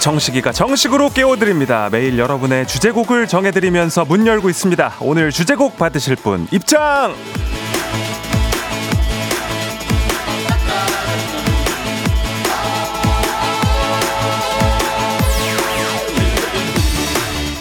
[0.00, 1.88] 정식이가 정식으로 깨워드립니다.
[1.92, 4.94] 매일 여러분의 주제곡을 정해드리면서 문 열고 있습니다.
[5.00, 7.14] 오늘 주제곡 받으실 분 입장!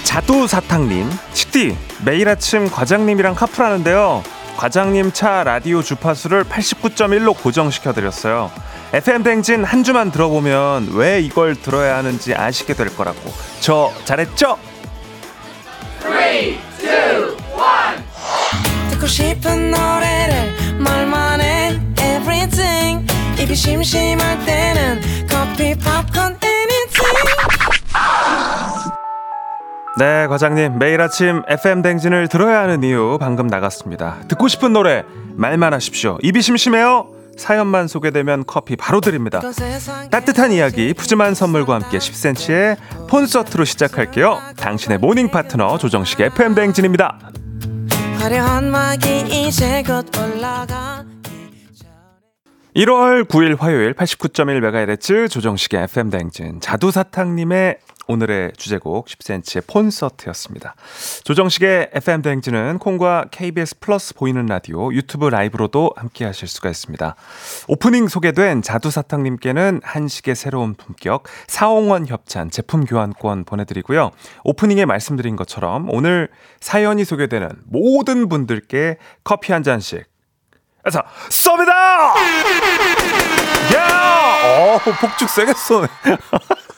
[0.04, 4.24] 자두사탕님, 식디, 매일 아침 과장님이랑 카풀하는데요.
[4.58, 8.52] 과장님 차 라디오 주파수를 89.1로 고정시켜드렸어요.
[8.94, 13.20] FM 댕진 한 주만 들어보면 왜 이걸 들어야 하는지 아시게 될 거라고.
[13.60, 14.58] 저 잘했죠?
[16.00, 16.60] 3, 2, 1
[18.92, 23.06] 듣고 싶은 노래를 말만 해 Everything
[23.40, 27.30] 입이 심심할 때는 커피 팝콘 anything
[30.00, 30.80] 네, 과장님.
[30.80, 34.18] 매일 아침 FM 댕진을 들어야 하는 이유 방금 나갔습니다.
[34.30, 35.04] 듣고 싶은 노래
[35.36, 36.18] 말만 하십시오.
[36.22, 37.19] 입이 심심해요?
[37.40, 39.42] 사연만 소개되면 커피 바로 드립니다.
[40.12, 42.78] 따뜻한 이야기, 푸짐한 선물과 함께 10cm의
[43.10, 44.40] 콘서트로 시작할게요.
[44.58, 47.18] 당신의 morning 파트너 조정식 FM 대행진입니다.
[48.20, 51.04] 화려한 막이 이제 곧 올라가
[52.76, 57.78] 1월 9일 화요일 89.1MHz 조정식의 FM 대행진 자두사탕님의
[58.10, 60.74] 오늘의 주제곡 10cm의 콘서트였습니다.
[61.24, 67.16] 조정식의 FM 대행진은 콩과 KBS 플러스 보이는 라디오 유튜브 라이브로도 함께 하실 수가 있습니다.
[67.68, 74.10] 오프닝 소개된 자두사탕님께는 한식의 새로운 품격 사홍원 협찬 제품 교환권 보내드리고요.
[74.44, 80.04] 오프닝에 말씀드린 것처럼 오늘 사연이 소개되는 모든 분들께 커피 한 잔씩
[80.82, 81.70] 그래서 쏩니다!
[83.76, 84.74] 야!
[84.74, 85.88] 어, 폭죽 세게 쏘네.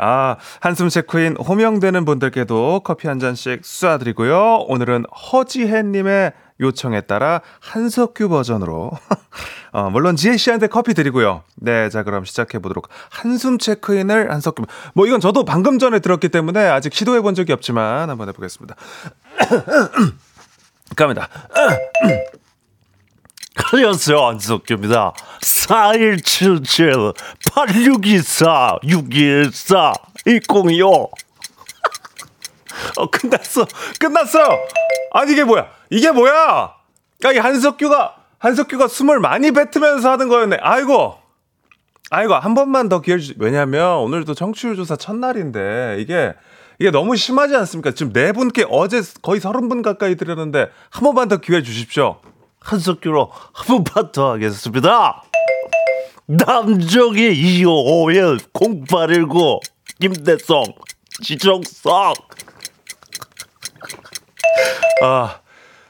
[0.00, 4.64] 예, 아, 한숨 체크인 호명되는 분들께도 커피 한 잔씩 쏴드리고요.
[4.68, 8.92] 오늘은 허지혜님의 요청에 따라 한석규 버전으로.
[9.72, 11.42] 어, 물론 지혜 씨한테 커피 드리고요.
[11.56, 12.88] 네, 자, 그럼 시작해 보도록.
[13.10, 14.64] 한숨 체크인을 한석규.
[14.94, 18.74] 뭐, 이건 저도 방금 전에 들었기 때문에 아직 시도해 본 적이 없지만 한번 해보겠습니다.
[20.96, 21.28] 갑니다.
[23.72, 24.18] 안녕하세요.
[24.26, 25.12] 안석규입니다.
[25.42, 27.12] 4177
[27.52, 29.92] 8624 6214
[30.24, 31.10] 1025
[32.96, 33.66] 어, 끝났어.
[33.98, 34.38] 끝났어.
[35.12, 35.66] 아니, 이게 뭐야?
[35.90, 36.74] 이게 뭐야?
[37.24, 40.56] 야, 이 한석규가, 한석규가 숨을 많이 뱉으면서 하는 거였네.
[40.60, 41.18] 아이고.
[42.10, 46.32] 아이고, 한 번만 더 기회를 주시, 왜냐면 오늘도 청취율 조사 첫날인데, 이게,
[46.78, 47.92] 이게 너무 심하지 않습니까?
[47.92, 52.20] 지금 네 분께 어제 거의 서른 분 가까이 드렸는데, 한 번만 더 기회 주십시오.
[52.60, 55.22] 한석규로 한 번만 더 하겠습니다.
[56.26, 59.60] 남정희 2551 0819
[60.00, 60.64] 김대성
[61.22, 62.14] 지정석.
[65.02, 65.40] 아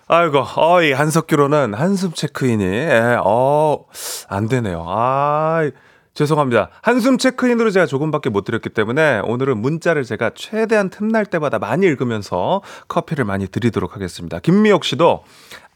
[0.07, 4.85] 아이고 어이 한석규로는 한숨 체크인이 예, 어안 되네요.
[4.89, 5.71] 아
[6.15, 6.71] 죄송합니다.
[6.83, 12.63] 한숨 체크인으로 제가 조금밖에 못 드렸기 때문에 오늘은 문자를 제가 최대한 틈날 때마다 많이 읽으면서
[12.89, 14.39] 커피를 많이 드리도록 하겠습니다.
[14.41, 15.25] 김미옥 씨도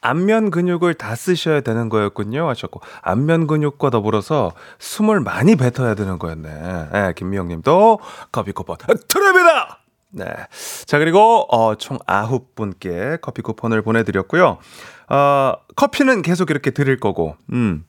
[0.04, 6.88] 안면 근육을 다 쓰셔야 되는 거였군요 하셨고 안면 근육과 더불어서 숨을 많이 뱉어야 되는 거였네.
[6.92, 8.00] 네, 김미영 님도
[8.30, 8.76] 커피 쿠폰
[9.08, 9.80] 드립니다.
[10.10, 10.26] 네.
[10.84, 14.58] 자, 그리고 어, 총 아홉 분께 커피 쿠폰을 보내 드렸고요.
[15.08, 17.36] 어, 커피는 계속 이렇게 드릴 거고.
[17.52, 17.84] 음.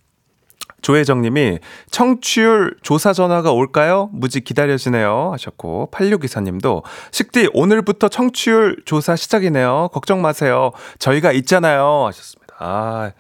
[0.86, 1.58] 조혜정 님이
[1.90, 4.08] 청취율 조사 전화가 올까요?
[4.14, 5.32] 무지 기다려지네요.
[5.34, 9.90] 하셨고, 8624님도 식디 오늘부터 청취율 조사 시작이네요.
[9.92, 10.74] 걱정 마세요.
[11.00, 12.06] 저희가 있잖아요.
[12.06, 12.56] 하셨습니다.
[12.60, 13.12] 아,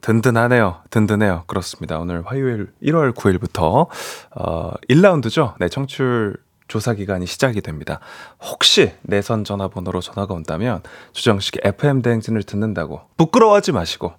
[0.00, 0.76] 든든하네요.
[0.88, 1.44] 든든해요.
[1.48, 1.98] 그렇습니다.
[1.98, 3.88] 오늘 화요일 1월 9일부터,
[4.34, 5.52] 어, 1라운드죠.
[5.58, 8.00] 네, 청취율 조사 기간이 시작이 됩니다.
[8.40, 10.80] 혹시 내선 전화번호로 전화가 온다면
[11.12, 14.14] 주정식의 FM 대행진을 듣는다고 부끄러워하지 마시고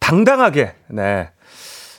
[0.00, 1.30] 당당하게 네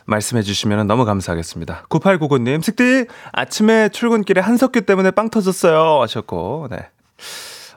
[0.10, 1.86] 말씀해 주시면 너무 감사하겠습니다.
[1.90, 6.02] 9899님, 식디, 아침에 출근길에 한석규 때문에 빵 터졌어요.
[6.02, 6.90] 하셨고, 네.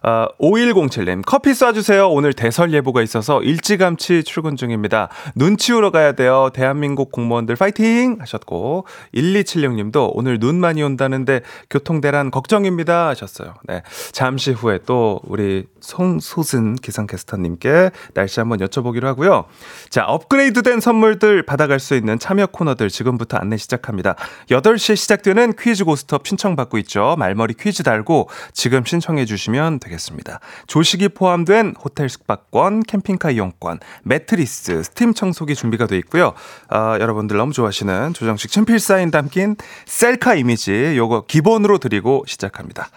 [0.04, 2.10] 어, 5107님, 커피 쏴주세요.
[2.10, 5.08] 오늘 대설 예보가 있어서 일찌감치 출근 중입니다.
[5.36, 6.50] 눈 치우러 가야 돼요.
[6.52, 8.16] 대한민국 공무원들 파이팅!
[8.18, 13.08] 하셨고, 1276님도 오늘 눈 많이 온다는데 교통대란 걱정입니다.
[13.08, 13.54] 하셨어요.
[13.64, 13.82] 네.
[14.10, 19.44] 잠시 후에 또 우리 송소순 기상캐스터님께 날씨 한번 여쭤보기로 하고요.
[19.88, 24.16] 자, 업그레이드 된 선물들 받아갈 수 있는 참여 코너들 지금부터 안내 시작합니다.
[24.50, 27.14] 8시에 시작되는 퀴즈 고스톱 신청받고 있죠.
[27.18, 29.91] 말머리 퀴즈 달고 지금 신청해 주시면 되겠습니다.
[29.92, 30.40] 되겠습니다.
[30.66, 36.32] 조식이 포함된 호텔 숙박권, 캠핑카 이용권, 매트리스, 스팀 청소기 준비가 되어 있고요.
[36.68, 39.56] 아, 여러분들 너무 좋아하시는 조정식 친필 사인 담긴
[39.86, 42.88] 셀카 이미지 요거 기본으로 드리고 시작합니다.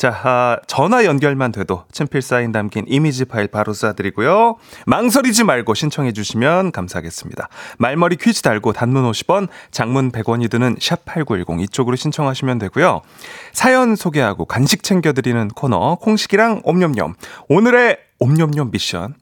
[0.00, 4.56] 자, 아, 전화 연결만 돼도 친필 사인 담긴 이미지 파일 바로 쏴드리고요.
[4.86, 7.50] 망설이지 말고 신청해 주시면 감사하겠습니다.
[7.76, 13.02] 말머리 퀴즈 달고 단문 50원, 장문 100원이 드는 샵8910 이쪽으로 신청하시면 되고요.
[13.52, 17.12] 사연 소개하고 간식 챙겨드리는 코너 콩식이랑 옴념념.
[17.50, 19.16] 오늘의 옴념념 미션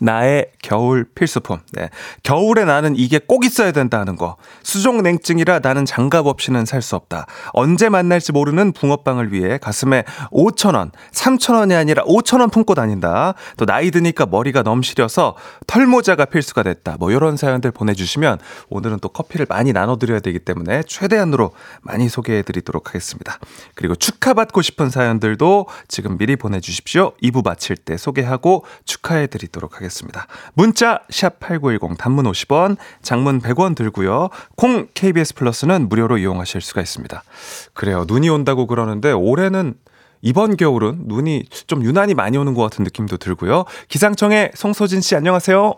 [0.00, 1.58] 나의 겨울 필수품.
[1.72, 1.90] 네.
[2.22, 4.36] 겨울에 나는 이게 꼭 있어야 된다는 거.
[4.62, 7.26] 수족 냉증이라 나는 장갑 없이는 살 수 없다.
[7.52, 13.34] 언제 만날지 모르는 붕어빵을 위해 가슴에 5천원, 3천원이 아니라 5천원 품고 다닌다.
[13.56, 16.96] 또 나이 드니까 머리가 너무 시려서 털모자가 필수가 됐다.
[17.00, 18.38] 뭐 이런 사연들 보내주시면
[18.68, 23.38] 오늘은 또 커피를 많이 나눠드려야 되기 때문에 최대한으로 많이 소개해드리도록 하겠습니다.
[23.74, 27.12] 그리고 축하받고 싶은 사연들도 지금 미리 보내주십시오.
[27.22, 29.85] 2부 마칠 때 소개하고 축하해드리도록 하겠습니다.
[29.86, 30.26] 하겠습니다.
[30.54, 34.28] 문자 샵8910 단문 50원, 장문 100원 들고요.
[34.56, 37.22] 콩 KBS 플러스는 무료로 이용하실 수가 있습니다.
[37.72, 38.04] 그래요.
[38.06, 39.74] 눈이 온다고 그러는데 올해는
[40.22, 43.64] 이번 겨울은 눈이 좀 유난히 많이 오는 것 같은 느낌도 들고요.
[43.88, 45.74] 기상청의 송소진 씨 안녕하세요.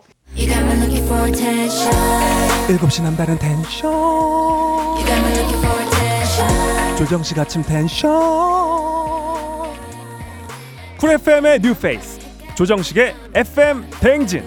[2.68, 3.90] 7시 남다른 텐션
[6.98, 8.10] 조정식 아침 텐션
[10.98, 12.17] 쿨 FM의 뉴페이스
[12.58, 14.42] 조정식의 FM 대행진.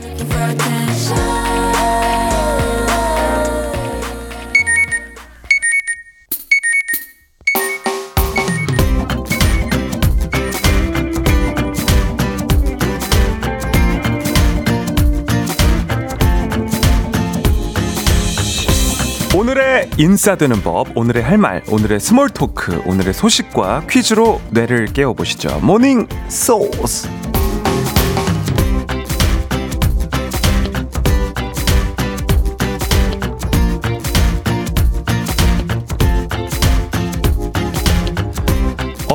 [19.33, 25.61] 오늘의 인싸되는 법, 오늘의 할 말, 오늘의 small talk, 오늘의 소식과 퀴즈로 뇌를 깨워보시죠.
[25.61, 27.20] 모닝 소스.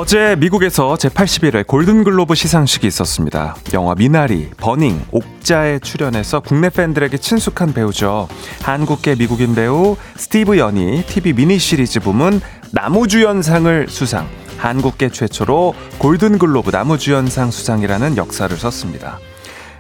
[0.07, 3.57] 어제 미국에서 제81회 골든글로브 시상식이 있었습니다.
[3.73, 8.29] 영화 미나리, 버닝, 옥자에 출연해서 국내 팬들에게 친숙한 배우죠.
[8.63, 14.29] 한국계 미국인 배우 스티브 연이 TV 미니 시리즈 부문 남우주연상을 수상.
[14.59, 19.19] 한국계 최초로 골든글로브 남우주연상 수상이라는 역사를 썼습니다.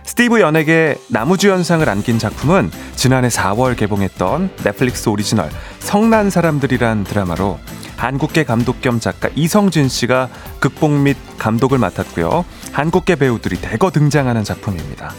[0.07, 5.51] 스티브 연에게 남우주연상을 안긴 작품은 지난해 4월 개봉했던 넷플릭스 오리지널
[5.81, 7.59] 성난 사람들이란 드라마로
[7.97, 10.29] 한국계 감독 겸 작가 이성진 씨가
[10.61, 12.45] 극본 및 감독을 맡았고요.
[12.73, 15.13] 한국계 배우들이 대거 등장하는 작품입니다.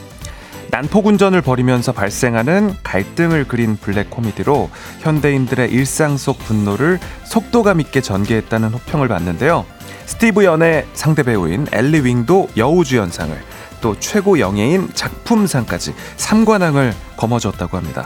[0.69, 4.69] 난폭운전을 벌이면서 발생하는 갈등을 그린 블랙 코미디로
[4.99, 9.65] 현대인들의 일상 속 분노를 속도감 있게 전개했다는 호평을 받는데요.
[10.05, 18.05] 스티브 연의 상대 배우인 앨리 웡도 여우주연상을 또 최고 영예인 작품상까지 3관왕을 거머쥐었다고 합니다.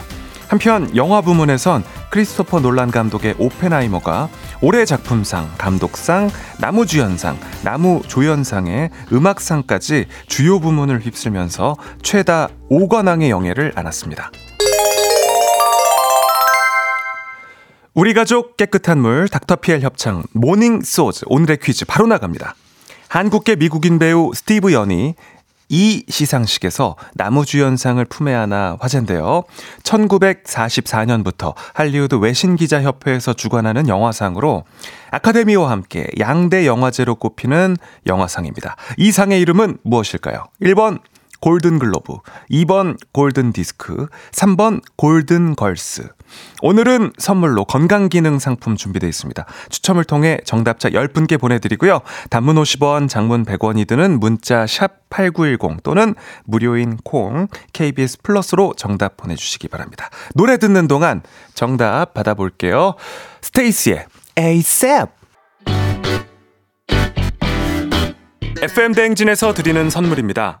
[0.52, 4.28] 한편 영화 부문에선 크리스토퍼 놀란 감독의 오펜하이머가
[4.60, 14.30] 올해 작품상, 감독상, 남우주연상, 남우조연상에 음악상까지 주요 부문을 휩쓸면서 최다 5관왕의 영예를 안았습니다.
[17.94, 22.54] 우리 가족 깨끗한 물 닥터피엘 협찬 모닝 소스 오늘의 퀴즈 바로 나갑니다.
[23.08, 25.14] 한국계 미국인 배우 스티브 연이
[25.72, 29.44] 이 시상식에서 남우주연상을 품에 안아 화제인데요.
[29.82, 34.64] 1944년부터 할리우드 외신기자협회에서 주관하는 영화상으로
[35.10, 38.76] 아카데미와 함께 양대 영화제로 꼽히는 영화상입니다.
[38.98, 40.44] 이 상의 이름은 무엇일까요?
[40.60, 41.00] 1번
[41.40, 42.18] 골든 글로브,
[42.50, 46.06] 2번 골든 디스크, 3번 골든 걸스.
[46.60, 49.44] 오늘은 선물로 건강기능 상품 준비되어 있습니다.
[49.68, 52.00] 추첨을 통해 정답자 10분께 보내드리고요.
[52.30, 59.68] 단문 50원, 장문 100원이 드는 문자 샵 8910 또는 무료인 콩 KBS 플러스로 정답 보내주시기
[59.68, 60.10] 바랍니다.
[60.34, 61.22] 노래 듣는 동안
[61.54, 62.94] 정답 받아볼게요.
[63.42, 64.06] 스테이씨의
[64.38, 65.12] ASAP
[68.62, 70.60] FM 대행진에서 드리는 선물입니다.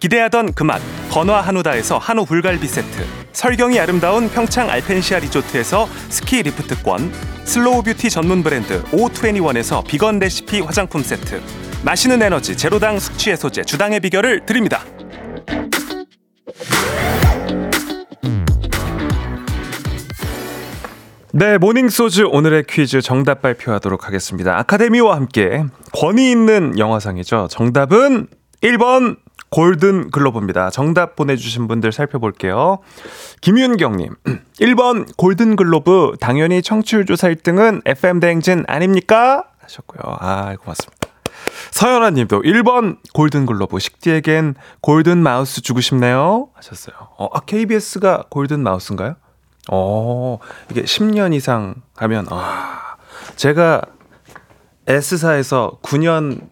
[0.00, 7.12] 기대하던 그 맛 건화 한우다에서 한우 불갈비 세트 설경이 아름다운 평창 알펜시아 리조트에서 스키 리프트권
[7.44, 11.40] slow beauty 전문 브랜드 O21에서 비건 레시피 화장품 세트
[11.84, 14.82] 마시는 에너지 제로당 숙취 해소제 주당의 비결을 드립니다
[21.32, 24.58] 네, 모닝소즈 오늘의 퀴즈 정답 발표하도록 하겠습니다.
[24.58, 25.62] 아카데미와 함께
[25.92, 27.48] 권위 있는 영화상이죠.
[27.50, 28.26] 정답은
[28.62, 29.16] 1번
[29.50, 30.70] 골든 글로브입니다.
[30.70, 32.78] 정답 보내주신 분들 살펴볼게요.
[33.40, 34.14] 김윤경님,
[34.60, 39.44] 1번 골든 글로브, 당연히 청취율 조사 1등은 FM대행진 아닙니까?
[39.60, 40.16] 하셨고요.
[40.20, 41.08] 아, 고맙습니다.
[41.70, 46.48] 서연아 님도 1번 골든 글로브, 식디에겐 골든 마우스 주고 싶네요.
[46.54, 46.94] 하셨어요.
[47.18, 49.16] 어, 아, KBS가 골든 마우스인가요?
[49.70, 50.38] 어,
[50.70, 52.96] 이게 10년 이상 하면, 아,
[53.36, 53.82] 제가
[54.86, 56.48] S사에서 9년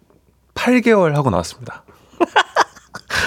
[0.55, 1.85] 8개월 하고 나왔습니다.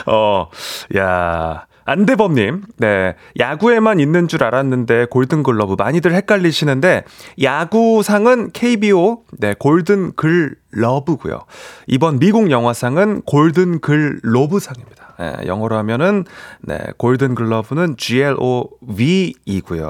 [0.07, 0.49] 어,
[0.97, 1.65] 야.
[1.89, 3.15] 안대범님, 네.
[3.39, 5.73] 야구에만 있는 줄 알았는데, 골든글러브.
[5.75, 7.03] 많이들 헷갈리시는데,
[7.41, 11.45] 야구상은 KBO, 네, 골든글러브고요
[11.87, 15.15] 이번 미국 영화상은 골든글로브상입니다.
[15.17, 16.25] 네, 영어로 하면은,
[16.61, 19.85] 네, 골든글러브는 GLOVE이고요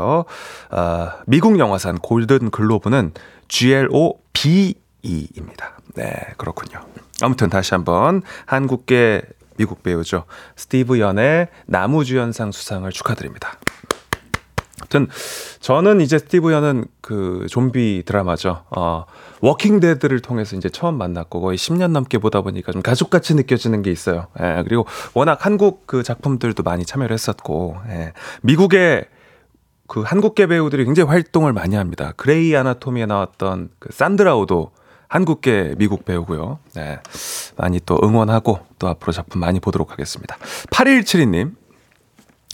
[0.72, 3.12] 어, 미국 영화상 골든글로브는
[3.50, 4.78] GLOBE입니다.
[5.96, 6.80] 네, 그렇군요.
[7.22, 9.22] 아무튼 다시 한번 한국계
[9.60, 10.24] 미국 배우죠.
[10.56, 13.60] 스티브 연의 남우주연상 수상을 축하드립니다.
[14.80, 15.10] 아무튼
[15.60, 18.64] 저는 이제 스티브 연은 그 좀비 드라마죠.
[18.70, 19.06] 어,
[19.42, 23.92] 워킹 데드를 통해서 이제 처음 만났고 거의 10년 넘게 보다 보니까 좀 가족같이 느껴지는 게
[23.92, 24.28] 있어요.
[24.40, 29.08] 예, 그리고 워낙 한국 그 작품들도 많이 참여를 했었고 예, 미국의
[29.88, 32.14] 그 한국계 배우들이 굉장히 활동을 많이 합니다.
[32.16, 34.72] 그레이 아나토미에 나왔던 그 산드라 오도
[35.10, 36.60] 한국계 미국 배우고요.
[36.76, 37.00] 네.
[37.58, 40.38] 많이 또 응원하고 또 앞으로 작품 많이 보도록 하겠습니다.
[40.72, 41.56] 8172님.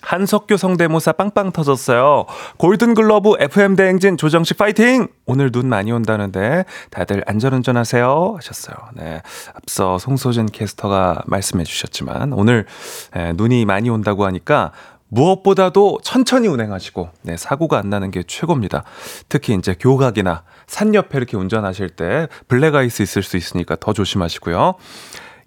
[0.02, 2.26] 한석규 성대모사 빵빵 터졌어요.
[2.58, 5.08] 골든글러브 FM 대행진 조정식 파이팅!
[5.26, 8.34] 오늘 눈 많이 온다는데 다들 안전운전 하세요.
[8.36, 8.76] 하셨어요.
[8.94, 9.24] 네.
[9.56, 12.68] 앞서 송소진 캐스터가 말씀해 주셨지만 오늘
[13.16, 14.72] 네, 눈이 많이 온다고 하니까
[15.16, 18.84] 무엇보다도 천천히 운행하시고 네, 사고가 안 나는 게 최고입니다.
[19.30, 24.76] 특히 이제 교각이나 산 옆에 이렇게 운전하실 때 블랙아이스 있을 수 있으니까 더 조심하시고요.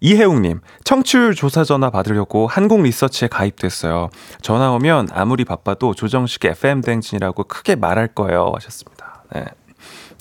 [0.00, 4.10] 이혜웅님, 청취율 조사 전화 받으려고 한국 리서치에 가입됐어요.
[4.40, 8.52] 전화 오면 아무리 바빠도 조정식 FM 대행진이라고 크게 말할 거예요.
[8.54, 9.24] 하셨습니다.
[9.34, 9.44] 네.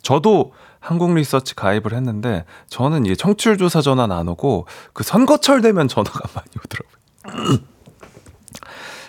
[0.02, 5.88] 저도 한국 리서치 가입을 했는데 저는 이게 청취율 조사 전화는 안 오고 그 선거철 되면
[5.88, 7.77] 전화가 많이 오더라고요.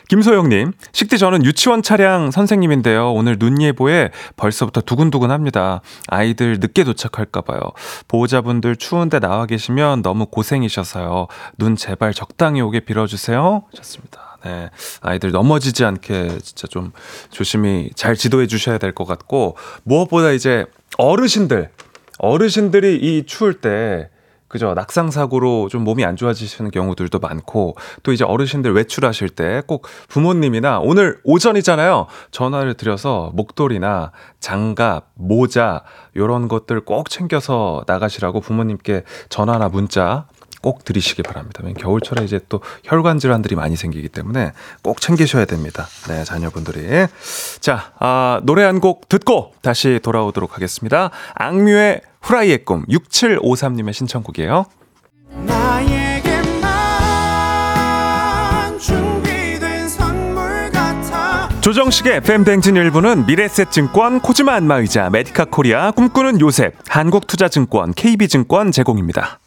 [0.08, 3.12] 김소영님, 식디 저는 유치원 차량 선생님인데요.
[3.12, 5.82] 오늘 눈 예보에 벌써부터 두근두근 합니다.
[6.06, 7.60] 아이들 늦게 도착할까봐요.
[8.08, 11.26] 보호자분들 추운데 나와 계시면 너무 고생이셔서요.
[11.58, 13.64] 눈 제발 적당히 오게 빌어주세요.
[13.70, 14.38] 하셨습니다.
[14.44, 14.70] 네.
[15.02, 16.92] 아이들 넘어지지 않게 진짜 좀
[17.30, 20.64] 조심히 잘 지도해 주셔야 될 것 같고, 무엇보다 이제
[20.96, 21.70] 어르신들,
[22.18, 24.08] 어르신들이 이 추울 때
[24.48, 24.74] 그죠.
[24.74, 30.78] 낙상 사고로 좀 몸이 안 좋아지시는 경우들도 많고, 또 이제 어르신들 외출하실 때 꼭 부모님이나
[30.80, 32.06] 오늘 오전이잖아요.
[32.30, 35.82] 전화를 드려서 목도리나 장갑, 모자,
[36.16, 40.26] 요런 것들 꼭 챙겨서 나가시라고 부모님께 전화나 문자
[40.60, 41.62] 꼭 드리시기 바랍니다.
[41.78, 44.52] 겨울철에 이제 또 혈관 질환들이 많이 생기기 때문에
[44.82, 45.86] 꼭 챙기셔야 됩니다.
[46.08, 47.06] 네, 자녀분들이.
[47.60, 51.10] 자, 아, 노래 한 곡 듣고 다시 돌아오도록 하겠습니다.
[51.34, 54.64] 악뮤의 후라이의 꿈 6753님의 신청곡이에요.
[61.60, 69.40] 조정식의 FM 댕진 일부는 미래셋증권, 코지마 안마의자, 메디카 코리아, 꿈꾸는 요셉, 한국투자증권, KB증권 제공입니다.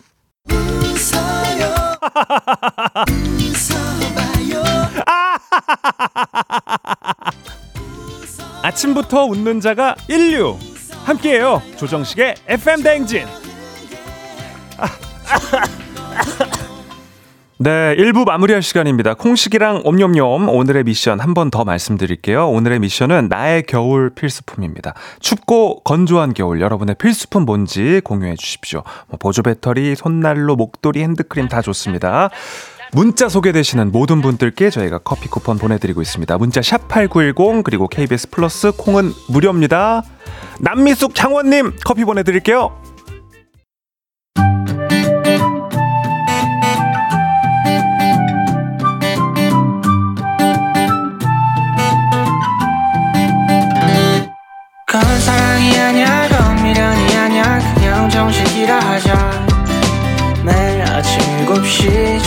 [8.62, 10.58] 아침부터 웃는 자가 인류
[11.06, 13.26] 함께해요 조정식의 FM 대행진
[17.58, 19.14] 네, 1부 마무리할 시간입니다.
[19.14, 22.50] 콩식이랑 옴뇸뇸 오늘의 미션 한 번 더 말씀드릴게요.
[22.50, 24.96] 오늘의 미션은 나의 겨울 필수품입니다.
[25.20, 28.82] 춥고 건조한 겨울 여러분의 필수품 뭔지 공유해 주십시오.
[29.10, 32.32] 뭐 보조 배터리, 손난로, 목도리, 핸드크림 다 좋습니다.
[32.94, 36.38] 문자 소개되시는 모든 분들께 저희가 커피 쿠폰 보내드리고 있습니다.
[36.38, 40.04] 문자 샵 8910 그리고 KBS 플러스 콩은 무료입니다.
[40.60, 42.82] 남미숙 장원님 커피 보내드릴게요.
[57.22, 59.46] 아니야 그냥 정식이라 하자
[60.44, 62.01] 매일 아침 7시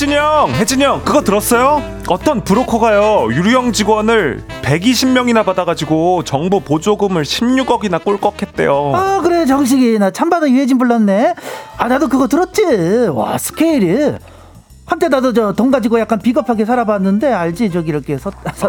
[0.00, 1.82] 혜진이 형, 혜진이 형, 그거 들었어요?
[2.08, 8.92] 어떤 브로커가요, 유령 직원을 120명이나 받아가지고 정보 보조금을 16억이나 꿀꺽했대요.
[8.96, 9.98] 아 그래 정식이.
[9.98, 11.34] 나 참바다 유해진 불렀네.
[11.76, 12.62] 아 나도 그거 들었지.
[13.12, 14.14] 와 스케일이.
[14.86, 17.70] 한때 나도 저 돈 가지고 약간 비겁하게 살아봤는데 알지?
[17.70, 18.32] 저기 이렇게 섰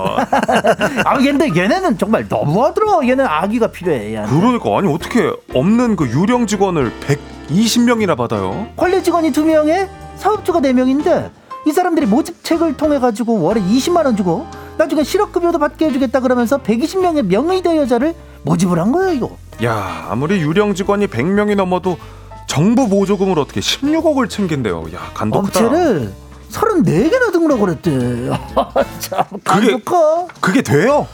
[1.05, 3.07] 아 근데 얘네는 정말 너무하더라.
[3.07, 4.35] 얘는 아기가 필요해 얘한테.
[4.37, 4.77] 그러니까.
[4.77, 6.91] 아니 어떻게 없는 그 유령 직원을
[7.49, 8.67] 120명이나 받아요?
[8.75, 9.87] 관리 직원이 두 명에
[10.25, 11.31] 사업주가 네 명인데
[11.65, 14.45] 이 사람들이 모집책을 통해 가지고 월에 20만 원 주고
[14.77, 18.13] 나중에 실업급여도 받게 해주겠다 그러면서 120명의 명의대 여자를
[18.43, 21.97] 모집을 한 거야 이거 야 아무리 유령 직원이 100명이 넘어도
[22.47, 24.85] 정부 보조금을 어떻게 16억을 챙긴대요.
[24.93, 25.59] 야 간도 크다.
[25.65, 26.11] 업체를
[26.51, 28.29] 34개나 등록을 했대
[28.99, 31.07] 참 그게- 간도 커 그게 돼요?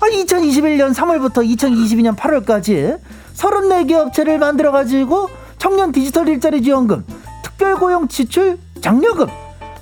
[0.00, 2.98] 아니 2021년 3월부터 2022년 8월까지
[3.34, 5.28] 34개 업체를 만들어 가지고
[5.58, 7.04] 청년 디지털 일자리 지원금,
[7.52, 9.26] 특별 고용 지출 장려금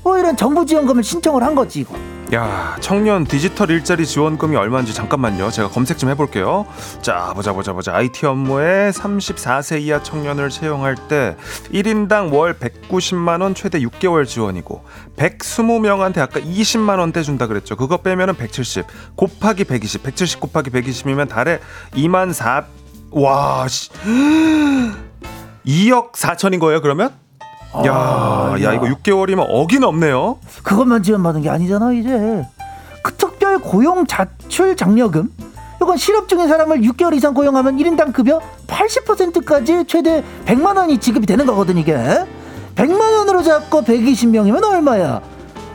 [0.03, 1.95] 뭐 이런 정부 지원금을 신청을 한 거지 이거.
[2.33, 5.51] 야 청년 디지털 일자리 지원금이 얼마인지 잠깐만요.
[5.51, 6.67] 제가 검색 좀 해볼게요.
[7.03, 7.95] 자 보자 보자 보자.
[7.95, 11.37] IT 업무에 34세 이하 청년을 채용할 때
[11.73, 14.85] 1인당 월 190만 원 최대 6개월 지원이고
[15.17, 17.77] 120명한테 아까 20만 원대 준다 그랬죠.
[17.77, 21.61] 그거 빼면은 170 곱하기 120, 170 곱하기 120이면 달에
[21.95, 22.65] 2만 4
[23.13, 23.91] 와, 씨.
[25.67, 27.11] 2억 4천인 거예요, 그러면?
[27.87, 30.39] 야, 야, 이거 6개월이면 억이 넘네요.
[30.63, 32.45] 그것만 지원받은 게 아니잖아 이제.
[33.03, 35.31] 그 특별 고용 자출 장려금
[35.81, 41.47] 이건 실업 중인 사람을 6개월 이상 고용하면 1인당 급여 80%까지 최대 100만 원이 지급이 되는
[41.47, 41.95] 거거든 이게
[42.75, 45.23] 100만 원으로 잡고 120명이면 얼마야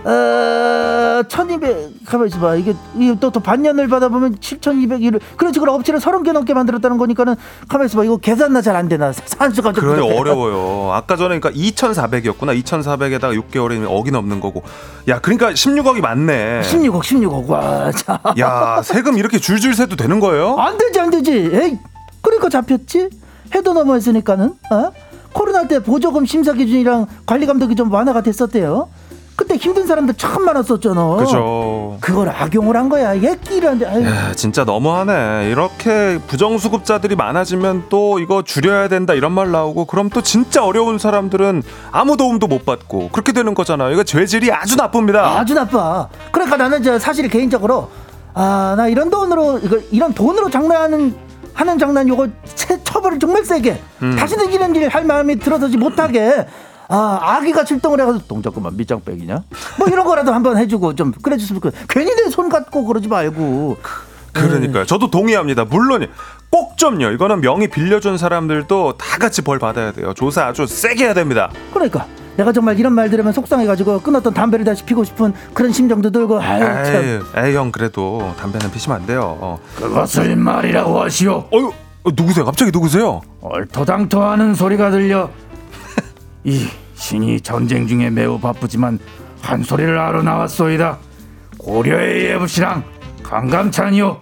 [0.06, 2.76] 어, 1200 가만 있어봐 이게
[3.20, 7.36] 또, 또 반년을 받아보면 7200일 그런 식으로 업체를 30개 넘게 만들었다는 거니까는
[7.68, 10.18] 가만 있어봐 이거 계산 나 잘 안 되나 산수가 좀 부족해.
[10.20, 10.91] 어려워요.
[10.94, 12.62] 아까 전에 그러니까 2,400이었구나.
[12.63, 14.63] 2,400에다가 6개월이면 억이 넘는 거고.
[15.08, 16.62] 야, 그러니까 16억이 맞네.
[16.62, 18.20] 16억 16억 와 자.
[18.39, 20.56] 야, 세금 이렇게 줄줄 세도 되는 거예요?
[20.58, 21.80] 안 되지 안 되지 에이
[22.22, 23.10] 그러니까 잡혔지
[23.56, 24.91] 해도 넘어했으니까는 어?
[25.34, 28.88] 코로나 때 보조금 심사 기준이랑 관리 감독이 좀 완화가 됐었대요
[29.36, 31.98] 그때 힘든 사람들 참 많았었잖아 그죠.
[32.00, 35.50] 그걸 악용을 한 거야 얘끼라는데 아유 야, 진짜 너무하네.
[35.52, 41.63] 이렇게 부정수급자들이 많아지면 또 이거 줄여야 된다 이런 말 나오고 그럼 또 진짜 어려운 사람들은
[41.91, 43.91] 아무 도움도 못 받고 그렇게 되는 거잖아요.
[43.91, 45.38] 이거 죄질이 아주 나쁩니다.
[45.39, 47.89] 아주 나빠 그러니까 나는 저 사실 개인적으로
[48.34, 51.15] 아 나 이런 돈으로 이거 이런 돈으로 장난하는
[51.54, 54.15] 하는 장난 요거 채- 처벌을 정말 세게 음.
[54.17, 56.45] 다시는 이런 일 할 마음이 들어서지 못하게
[56.88, 59.43] 아 아기가 출동을 해가지고 동작그만 밑장빼기냐
[59.80, 63.78] 뭐 이런 거라도 한번 해주고 좀 그래줬으면 좋겠 괜히 내 손 갖고 그러지 말고
[64.34, 64.86] 그러니까요.
[64.86, 65.63] 저도 동의합니다.
[65.65, 66.08] 물론
[66.50, 67.12] 꼭 좀요.
[67.12, 70.13] 이거는 명의 빌려준 사람들도 다 같이 벌 받아야 돼요.
[70.13, 71.50] 조사 아주 세게 해야 됩니다.
[71.74, 76.41] 그러니까 내가 정말 이런 말 들으면 속상해가지고 끊었던 담배를 다시 피고 싶은 그런 심정도 들고
[76.41, 77.19] 아유 참 에이,
[77.50, 79.38] 에이 형 그래도 담배는 피시면 안 돼요.
[79.39, 79.58] 어.
[79.78, 81.48] 그것을 말이라고 하시오.
[81.54, 81.71] 어유
[82.04, 82.43] 어, 누구세요?
[82.43, 83.21] 갑자기 누구세요?
[83.41, 85.30] 얼토당토하는 소리가 들려.
[86.45, 88.99] 이 신이 전쟁 중에 매우 바쁘지만
[89.41, 90.97] 한 소리를 하러 나왔소이다.
[91.58, 92.84] 고려의 예부시랑
[93.23, 94.21] 강감찬이요.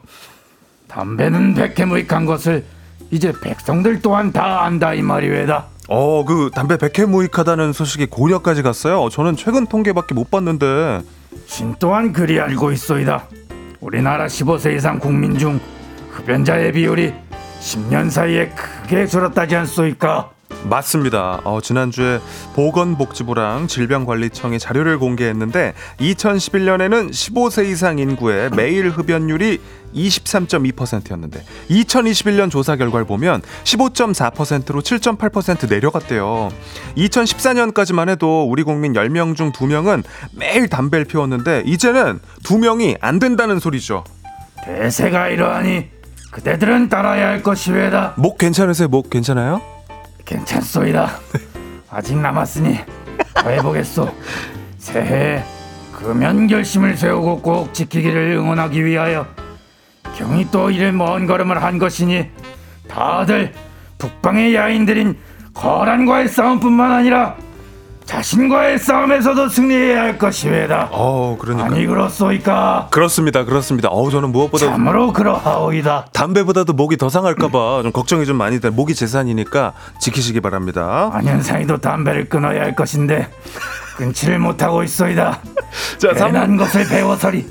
[0.88, 2.66] 담배는 백해무익 한 것을
[3.12, 5.66] 이제 백성들 또한 다 안다 이 말이외다.
[5.90, 9.10] 어, 그 담배 백해 무익하다는 소식이 고려까지 갔어요.
[9.10, 11.02] 저는 최근 통계밖에 못 봤는데.
[11.46, 13.26] 신 또한 그리 알고 있소이다.
[13.82, 15.60] 우리나라 15세 이상 국민 중
[16.12, 17.14] 흡연자의 비율이
[17.60, 20.32] 10년 사이에 크게 줄었다지 않소이까?
[20.66, 21.42] 맞습니다.
[21.44, 22.20] 어, 지난주에
[22.56, 29.60] 보건복지부랑 질병관리청이 자료를 공개했는데 2011년에는 15세 이상 인구의 매일 흡연율이
[29.94, 36.50] 23.2%였는데 2021년 조사 결과를 보면 15.4%로 7.8% 내려갔대요.
[36.98, 40.04] 2014년까지만 해도 우리 국민 10명 중 2명은
[40.36, 44.04] 매일 담배를 피웠는데 이제는 2명이 안 된다는 소리죠.
[44.64, 45.90] 대세가 이러하니
[46.32, 48.16] 그대들은 따라야 할 것이외다.
[48.18, 48.88] 목 괜찮으세요?
[48.88, 49.62] 목 괜찮아요?
[50.26, 51.10] 괜찮소이다.
[51.90, 52.80] 아직 남았으니
[53.36, 54.10] 더 해보겠소.
[54.78, 55.44] 새해
[55.94, 59.26] 금연 결심을 세우고 꼭 지키기를 응원하기 위하여
[60.18, 62.30] 경이 또 이래 먼 걸음을 한 것이니
[62.88, 63.54] 다들
[63.98, 65.18] 북방의 야인들인
[65.54, 67.38] 거란과의 싸움뿐만 아니라
[68.06, 70.90] 자신과의 싸움에서도 승리해야 할 것이외다.
[70.92, 71.66] 어, 그러니까.
[71.68, 72.88] 아니 그렇소이까?
[72.92, 73.44] 그렇습니다.
[73.46, 73.90] 그렇습니다.
[73.90, 76.08] 어우, 저는 무엇보다 참으로 그러하오이다.
[76.14, 78.70] 담배보다도 목이 더 상할까봐 좀 걱정이 좀 많이 돼.
[78.70, 81.10] 목이 재산이니까 지키시기 바랍니다.
[81.14, 83.30] 안현상이도 담배를 끊어야 할 것인데
[83.98, 85.40] 끊지를 못하고 있소이다.
[85.98, 87.48] 자, 삼- 괜한 것을 배워서리.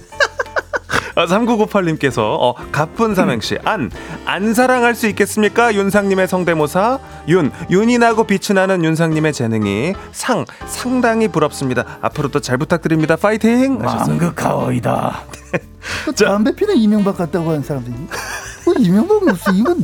[1.15, 3.91] 아, 3998님께서 어, 가쁜 삼행시 안,
[4.25, 5.75] 안 사랑할 수 있겠습니까?
[5.75, 6.99] 윤상님의 성대모사
[7.29, 11.99] 윤, 윤이 나고 빛이 나는 윤상님의 재능이 상, 상당히 부럽습니다.
[12.01, 13.17] 앞으로도 잘 부탁드립니다.
[13.17, 13.79] 파이팅!
[13.79, 15.23] 망극하오이다.
[16.07, 17.95] 또 담배 피는 이명박 같다고 하는 사람들이
[18.65, 19.81] 뭐 이명박 무슨 이건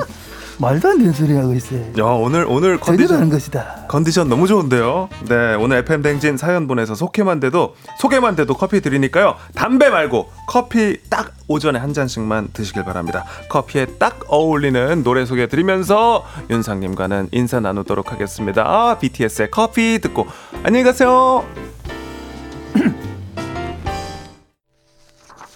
[0.61, 1.81] 말도 안 되는 소리 하고 있어요.
[1.99, 3.87] 야, 오늘 오늘 컨디션 것이다.
[3.88, 5.09] 컨디션 너무 좋은데요.
[5.29, 9.37] 네, 오늘 FM 댕진 사연 보내서 소개만 돼도 소개만 돼도 커피 드리니까요.
[9.55, 13.25] 담배 말고 커피 딱 오전에 한 잔씩만 드시길 바랍니다.
[13.49, 18.62] 커피에 딱 어울리는 노래 소개 드리면서 윤상님과는 인사 나누도록 하겠습니다.
[18.66, 20.27] 아, BTS의 커피 듣고
[20.64, 21.44] 안녕히 가세요.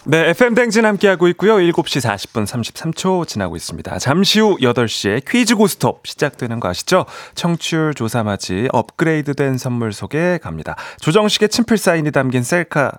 [0.04, 1.58] 네, FM 댕진 함께하고 있고요.
[1.58, 4.00] 7시 40분 33초 지나고 있습니다.
[4.00, 7.06] 잠시 후 8시에 퀴즈 고스톱 시작되는 거 아시죠?
[7.36, 10.74] 청취율 조사 맞이 업그레이드된 선물 소개 갑니다.
[11.00, 12.98] 조정식의 친필 사인이 담긴 셀카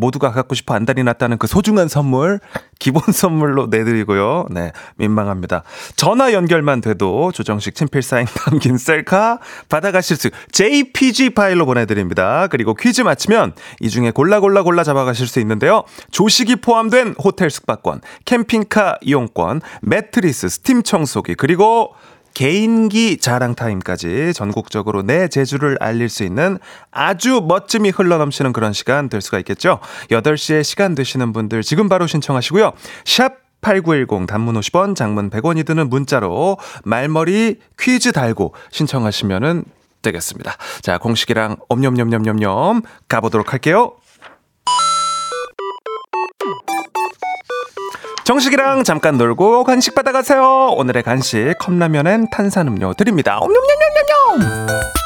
[0.00, 2.40] 모두가 갖고 싶어 안달이 났다는 그 소중한 선물
[2.78, 4.46] 기본 선물로 내드리고요.
[4.50, 5.62] 네, 민망합니다.
[5.96, 12.48] 전화 연결만 돼도 조정식 친필 사인 담긴 셀카 받아가실 수 JPG 파일로 보내드립니다.
[12.48, 15.84] 그리고 퀴즈 맞히면 이 중에 골라 골라 골라 잡아가실 수 있는데요.
[16.10, 21.94] 조식이 포함된 호텔 숙박권, 캠핑카 이용권, 매트리스, 스팀 청소기 그리고
[22.34, 26.58] 개인기 자랑 타임까지 전국적으로 내 재주를 알릴 수 있는
[26.90, 29.80] 아주 멋짐이 흘러넘치는 그런 시간 될 수가 있겠죠.
[30.08, 32.72] 8시에 시간 되시는 분들 지금 바로 신청하시고요.
[33.04, 39.64] 샵 8910 단문 50원, 장문 100원이 드는 문자로 말머리 퀴즈 달고 신청하시면은
[40.02, 40.56] 되겠습니다.
[40.80, 43.96] 자, 공식이랑 엄념념념념념 가보도록 할게요.
[48.30, 50.68] 정식이랑 잠깐 놀고 간식 받아가세요.
[50.76, 53.40] 오늘의 간식 컵라면엔 탄산음료 드립니다.
[53.40, 54.99] 옴뇸뇸뇸뇸.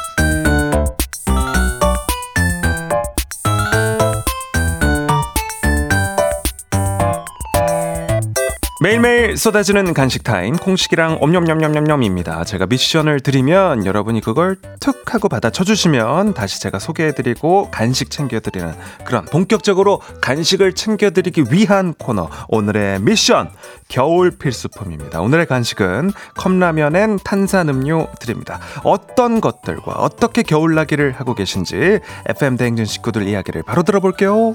[8.85, 12.43] 매일매일 쏟아지는 간식 타임 콩식이랑 옴념념념념념입니다.
[12.43, 18.71] 제가 미션을 드리면 여러분이 그걸 툭 하고 받아 쳐주시면 다시 제가 소개해드리고 간식 챙겨드리는
[19.03, 23.49] 그런 본격적으로 간식을 챙겨드리기 위한 코너 오늘의 미션
[23.87, 25.19] 겨울 필수품입니다.
[25.19, 28.59] 오늘의 간식은 컵라면엔 탄산음료 드립니다.
[28.83, 34.53] 어떤 것들과 어떻게 겨울나기를 하고 계신지 FM 대행진 식구들 이야기를 바로 들어볼게요.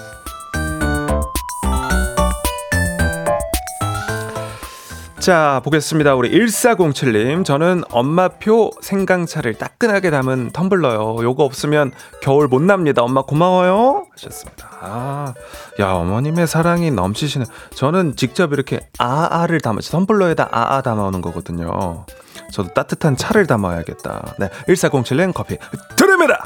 [5.20, 6.14] 자, 보겠습니다.
[6.14, 7.44] 우리 1407님.
[7.44, 11.22] 저는 엄마표 생강차를 따끈하게 담은 텀블러요.
[11.22, 13.02] 요거 없으면 겨울 못 납니다.
[13.02, 14.06] 엄마 고마워요.
[14.12, 14.70] 하셨습니다.
[14.80, 15.34] 아,
[15.78, 17.46] 야, 어머님의 사랑이 넘치시는.
[17.74, 22.06] 저는 직접 이렇게 아아를 담아, 텀블러에다 아아 담아오는 거거든요.
[22.50, 24.36] 저도 따뜻한 차를 담아야겠다.
[24.38, 25.58] 네, 1407님 커피
[25.96, 26.42] 드립니다!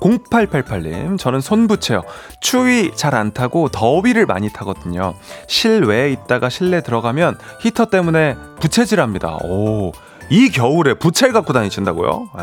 [0.00, 2.02] 0888님, 저는 손부채요.
[2.40, 5.14] 추위 잘 안 타고 더위를 많이 타거든요.
[5.48, 9.38] 실외에 있다가 실내 들어가면 히터 때문에 부채질합니다.
[9.44, 9.92] 오,
[10.30, 12.30] 이 겨울에 부채 갖고 다니신다고요?
[12.38, 12.42] 에,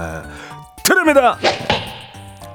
[0.84, 1.38] 드립니다!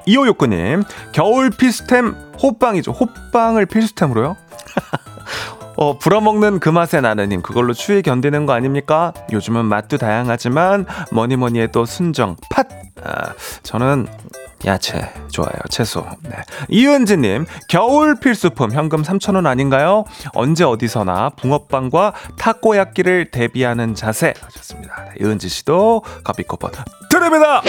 [0.07, 0.83] 2569님,
[1.13, 2.91] 겨울 필수템 호빵이죠.
[2.91, 4.35] 호빵을 필수템으로요?
[5.77, 9.13] 어, 불어먹는 그 맛에 나는님 그걸로 추위 견디는 거 아닙니까?
[9.31, 12.67] 요즘은 맛도 다양하지만 뭐니 뭐니 해도 순정 팥.
[13.03, 13.33] 아,
[13.63, 14.07] 저는
[14.65, 16.05] 야채 좋아요 채소.
[16.23, 16.31] 네.
[16.69, 20.05] 이은지님 겨울 필수품 현금 3천 원 아닌가요?
[20.33, 25.05] 언제 어디서나 붕어빵과 타코야끼를 대비하는 자세 하셨습니다.
[25.05, 26.71] 네, 이은지 씨도 커피 쿠폰
[27.09, 27.61] 드립니다.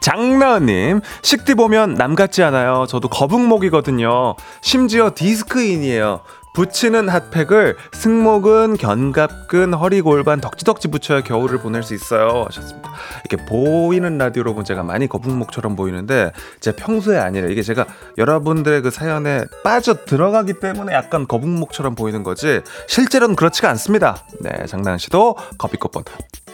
[0.00, 2.84] 장나은님, 식디 보면 남 같지 않아요.
[2.86, 4.36] 저도 거북목이거든요.
[4.60, 6.20] 심지어 디스크인이에요.
[6.54, 12.44] 붙이는 핫팩을 승모근, 견갑근, 허리 골반 덕지덕지 붙여야 겨울을 보낼 수 있어요.
[12.46, 12.92] 하셨습니다.
[13.28, 17.86] 이렇게 보이는 라디오로 보면 제가 많이 거북목처럼 보이는데 제 평소에 아니라 이게 제가
[18.16, 24.24] 여러분들의 그 사연에 빠져 들어가기 때문에 약간 거북목처럼 보이는 거지 실제로는 그렇지가 않습니다.
[24.40, 26.04] 네, 장나은 씨도 커피 쿠폰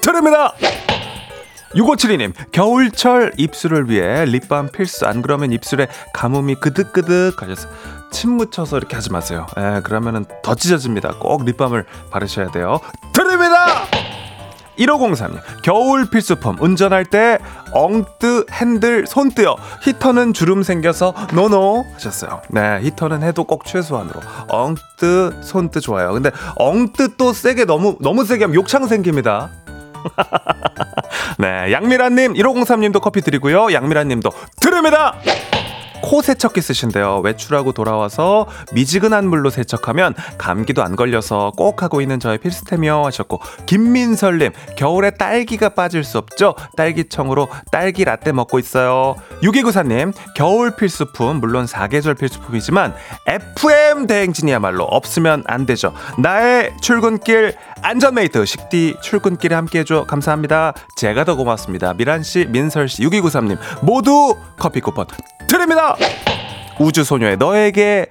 [0.00, 0.54] 드립니다.
[1.74, 5.06] 6572님, 겨울철 입술을 위해 립밤 필수.
[5.06, 7.68] 안 그러면 입술에 가뭄이 그득그득 하셔서
[8.10, 9.46] 침 묻혀서 이렇게 하지 마세요.
[9.58, 11.14] 예, 그러면은 더 찢어집니다.
[11.18, 12.80] 꼭 립밤을 바르셔야 돼요.
[13.12, 13.84] 드립니다!
[14.78, 17.38] 1503님, 겨울 필수품, 운전할 때
[17.72, 19.56] 엉뜨, 핸들, 손뜨요.
[19.82, 22.40] 히터는 주름 생겨서 노노 하셨어요.
[22.48, 24.20] 네, 히터는 해도 꼭 최소한으로.
[24.48, 26.12] 엉뜨, 손뜨 좋아요.
[26.12, 29.50] 근데 엉뜨 또 세게 너무, 너무 세게 하면 욕창 생깁니다.
[31.38, 33.72] 네, 양미란님, 1503님도 커피 드리고요.
[33.72, 35.14] 양미란님도 드립니다!
[36.02, 37.20] 코 세척기 쓰신대요.
[37.20, 44.52] 외출하고 돌아와서 미지근한 물로 세척하면 감기도 안 걸려서 꼭 하고 있는 저의 필수템이요 하셨고 김민설님
[44.76, 46.54] 겨울에 딸기가 빠질 수 없죠.
[46.76, 49.16] 딸기청으로 딸기 라떼 먹고 있어요.
[49.42, 52.94] 6294님 겨울 필수품 물론 사계절 필수품이지만
[53.26, 55.92] FM 대행진이야말로 없으면 안 되죠.
[56.18, 60.74] 나의 출근길 안전메이트 식디 출근길에 함께해줘 감사합니다.
[60.96, 61.94] 제가 더 고맙습니다.
[61.94, 65.06] 미란씨 민설씨 6293님 모두 커피 쿠폰
[65.50, 65.96] 드립니다.
[66.78, 68.06] 우주소녀의 너에게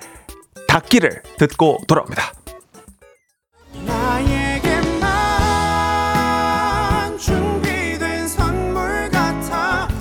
[0.68, 2.34] 닿기를 듣고 돌아옵니다.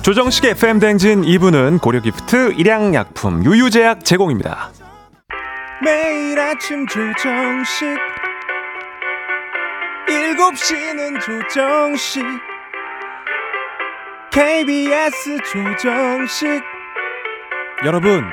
[0.01, 4.71] 조정식의 FM 댕진 2부는 고려기프트, 일양약품, 유유제약 제공입니다.
[5.83, 7.87] 매일 아침 조정식
[10.07, 12.23] 7시는 조정식
[14.31, 16.78] KBS 조정식
[17.85, 18.23] 여러분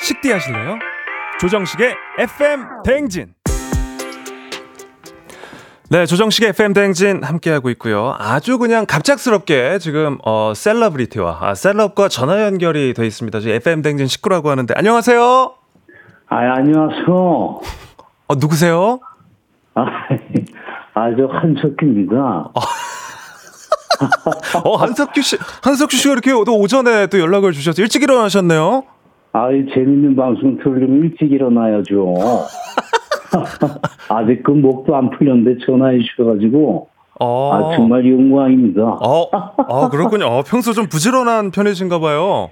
[0.00, 0.78] 식디 하실래요?
[1.40, 3.34] 조정식의 FM 대행진
[5.90, 8.16] 네, 조정식의 FM 대행진 함께하고 있고요.
[8.18, 13.38] 아주 그냥 갑작스럽게 지금 어 셀러브리티와 아, 셀럽과 전화 연결이 돼 있습니다.
[13.38, 15.52] 저희 FM 대행진 식구라고 하는데 안녕하세요.
[16.28, 17.06] 아, 안녕하세요.
[18.28, 18.98] 어 누구세요?
[19.74, 19.84] 아,
[20.94, 22.50] 아저 한석규입니다.
[24.64, 28.84] 어 한석규 씨, 한석규 씨가 이렇게 또 오전에 또 연락을 주셔서 일찍 일어나셨네요.
[29.32, 32.14] 아, 이 재밌는 방송 들으려면 일찍 일어나야죠.
[34.08, 36.88] 아직 그 목도 안 풀렸는데 전화해 주셔가지고
[37.20, 37.52] 어.
[37.52, 38.82] 아 정말 영광입니다.
[38.82, 39.28] 어,
[39.68, 40.26] 어 그렇군요.
[40.26, 42.50] 어, 평소 좀 부지런한 편이신가 봐요.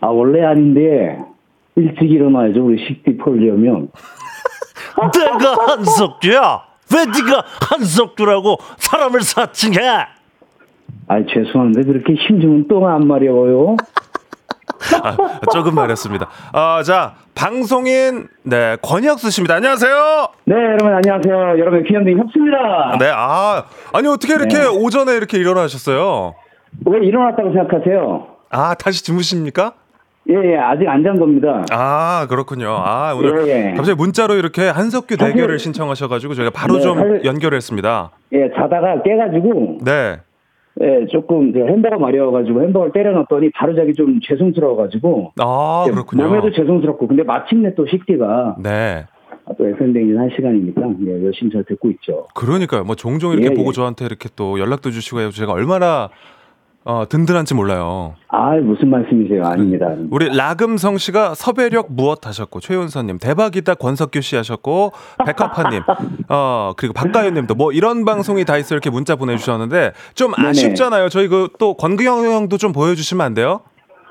[0.00, 1.18] 아 원래 아닌데
[1.74, 2.64] 일찍 일어나야죠.
[2.66, 3.88] 우리 식디 풀려면.
[5.14, 6.62] 내가 한석규야.
[6.94, 9.80] 왜 네가 한석규라고 사람을 사칭해?
[11.08, 13.76] 아 죄송한데 그렇게 힘주면 똥 안 마려워요.
[15.02, 15.16] 아,
[15.52, 16.28] 조금 말했습니다.
[16.52, 19.54] 아, 자, 방송인, 네, 권혁수 씨입니다.
[19.56, 20.28] 안녕하세요.
[20.44, 21.34] 네 여러분 안녕하세요.
[21.58, 22.96] 여러분 귀염둥이 협수입니다.
[22.98, 24.66] 네, 아, 아니, 어떻게 이렇게 네.
[24.66, 26.34] 오전에 이렇게 일어나셨어요?
[26.84, 28.26] 왜 일어났다고 생각하세요?
[28.50, 29.72] 아, 다시 주무십니까?
[30.28, 31.64] 예, 예 아직 안 잔 겁니다.
[31.70, 32.70] 아, 그렇군요.
[32.78, 33.74] 아, 오늘 예, 예.
[33.76, 38.10] 갑자기 문자로 이렇게 한석규 사실- 대결을 신청하셔가지고 저희가 바로 네, 좀 사실- 연결했습니다.
[38.32, 40.16] 예 자다가 깨가지고 네.
[40.82, 46.28] 예, 조금 제가 햄버거 마려워가지고 햄버거를 때려놨더니 바로 자기 좀 죄송스러워가지고 아, 예, 그렇군요.
[46.28, 49.06] 몸에도 죄송스럽고 근데 마침내 또 식디가 네.
[49.56, 52.26] 또 FM댕진 할 시간이니까 예, 열심히 잘 듣고 있죠.
[52.34, 52.84] 그러니까요.
[52.84, 53.72] 뭐 종종 이렇게 예, 보고 예.
[53.72, 56.10] 저한테 이렇게 또 연락도 주시고 해서 제가 얼마나
[56.88, 58.14] 어, 든든한지 몰라요.
[58.28, 59.42] 아 무슨 말씀이세요?
[59.44, 59.88] 아닙니다.
[60.10, 64.92] 우리 라금성 씨가 섭외력 무엇 하셨고 최윤서님 대박이다 권석규 씨 하셨고
[65.26, 65.82] 백합화님
[66.30, 70.48] 어 그리고 박가연님도 뭐 이런 방송이 다 있어 이렇게 문자 보내주셨는데 좀 네네.
[70.50, 71.08] 아쉽잖아요.
[71.08, 73.60] 저희 그 또 권규영 형도 좀 보여주시면 안 돼요?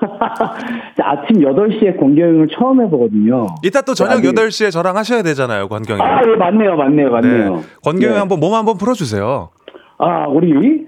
[1.02, 3.46] 아침 8시에 공개형을 처음 해보거든요.
[3.62, 6.00] 이따 또 저녁 아니- 8시에 저랑 하셔야 되잖아요, 권경이.
[6.02, 7.62] 아, 예, 맞네요, 맞네요, 맞네요.
[7.84, 8.18] 권경이 예.
[8.18, 9.50] 한번 몸 한번 풀어주세요.
[9.98, 10.86] 아, 우리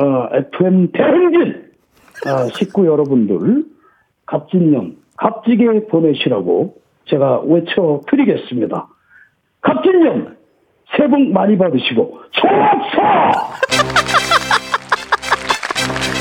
[0.00, 1.70] 어, FM 대행진
[2.26, 3.64] 아, 식구 여러분들
[4.26, 6.74] 갑진년 값지게 보내시라고
[7.06, 8.88] 제가 외쳐드리겠습니다.
[9.60, 10.36] 갑진년
[10.96, 13.50] 새해 복 많이 받으시고 좋았어!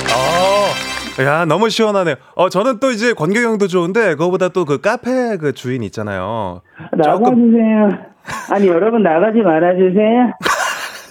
[1.22, 2.16] 어, 야 너무 시원하네요.
[2.36, 6.62] 어 저는 또 이제 권경이 형도 좋은데 그거보다 또 그 카페 그 주인 있잖아요.
[7.04, 8.10] 조금 나가주세요.
[8.52, 10.34] 아니 여러분 나가지 말아주세요.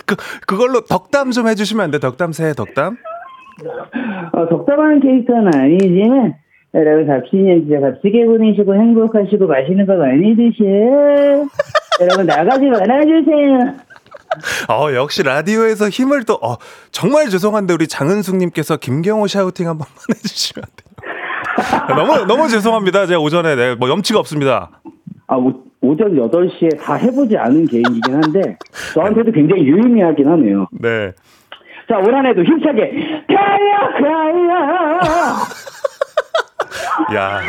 [0.08, 0.16] 그
[0.46, 1.98] 그걸로 덕담 좀 해주시면 안 돼?
[1.98, 2.96] 덕담 새해 덕담?
[4.32, 6.34] 어, 덕담하는 캐릭터는 아니지만
[6.74, 11.46] 여러분 갑진년 진짜 값지게 보내시고 행복하시고 맛있는 거 많이 드세요.
[12.00, 13.76] 여러분 나가지 말아주세요.
[14.68, 16.56] 어 역시 라디오에서 힘을 또 어,
[16.92, 21.96] 정말 죄송한데 우리 장은숙님께서 김경호 샤우팅 한 번만 해주시면 안 돼요?
[21.96, 23.06] 너무 너무 죄송합니다.
[23.06, 24.70] 제가 오전에 네, 뭐 염치가 없습니다.
[25.28, 28.56] 아, 오, 오전 8시에 다 해보지 않은 개인이긴 한데,
[28.94, 30.66] 저한테도 굉장히 유의미하긴 하네요.
[30.72, 31.12] 네.
[31.88, 32.90] 자, 올 한 해도 힘차게,
[33.28, 35.38] 가야, 가야!
[37.14, 37.40] 야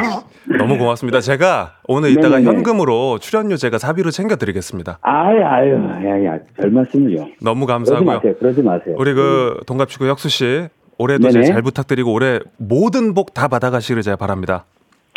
[0.58, 1.20] 너무 고맙습니다.
[1.20, 2.46] 제가 오늘 이따가 네네네.
[2.58, 5.00] 현금으로 출연료 제가 사비로 챙겨드리겠습니다.
[5.02, 5.74] 아유, 아유,
[6.06, 7.28] 야, 야, 별 말씀을요.
[7.42, 8.16] 너무 그러지 감사하고요.
[8.16, 8.96] 마세요, 그러지 마세요.
[8.98, 11.46] 우리 그 동갑치고 혁수 씨 올해도 네네.
[11.46, 14.66] 잘 부탁드리고 올해 모든 복 다 받아가시기를 제가 바랍니다.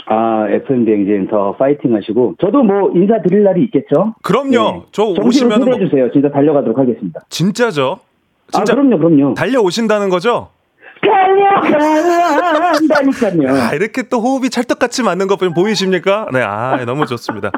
[0.07, 4.15] 아, FM 대행진 더 파이팅 하시고, 저도 뭐 인사드릴 날이 있겠죠?
[4.23, 4.85] 그럼요.
[4.93, 6.11] 저 정신을 오시면은 뭐 초대해 주세요.
[6.13, 7.21] 진짜 달려가도록 하겠습니다.
[7.29, 7.99] 진짜죠.
[8.53, 9.35] 진짜 아, 그럼요, 그럼요.
[9.35, 10.49] 달려오신다는 거죠?
[11.03, 13.49] 달려간다니까요.
[13.49, 16.29] 아, 이렇게 또 호흡이 찰떡같이 맞는 거 보이십니까?
[16.33, 17.51] 네, 아, 너무 좋습니다.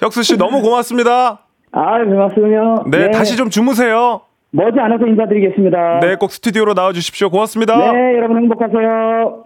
[0.00, 1.40] 혁수 씨 너무 고맙습니다.
[1.72, 2.84] 아, 고맙습니다.
[2.90, 4.22] 네, 다시 좀 주무세요.
[4.52, 6.00] 머지 않아서 인사드리겠습니다.
[6.00, 7.30] 네, 꼭 스튜디오로 나와 주십시오.
[7.30, 7.92] 고맙습니다.
[7.92, 9.44] 네, 여러분 행복하세요.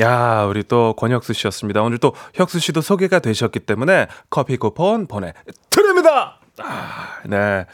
[0.00, 1.82] 야, 우리 또 권혁수 씨였습니다.
[1.82, 5.32] 오늘 또 혁수 씨도 소개가 되셨기 때문에 커피 쿠폰 보내
[5.70, 6.40] 드립니다.
[6.58, 7.66] 아, 네.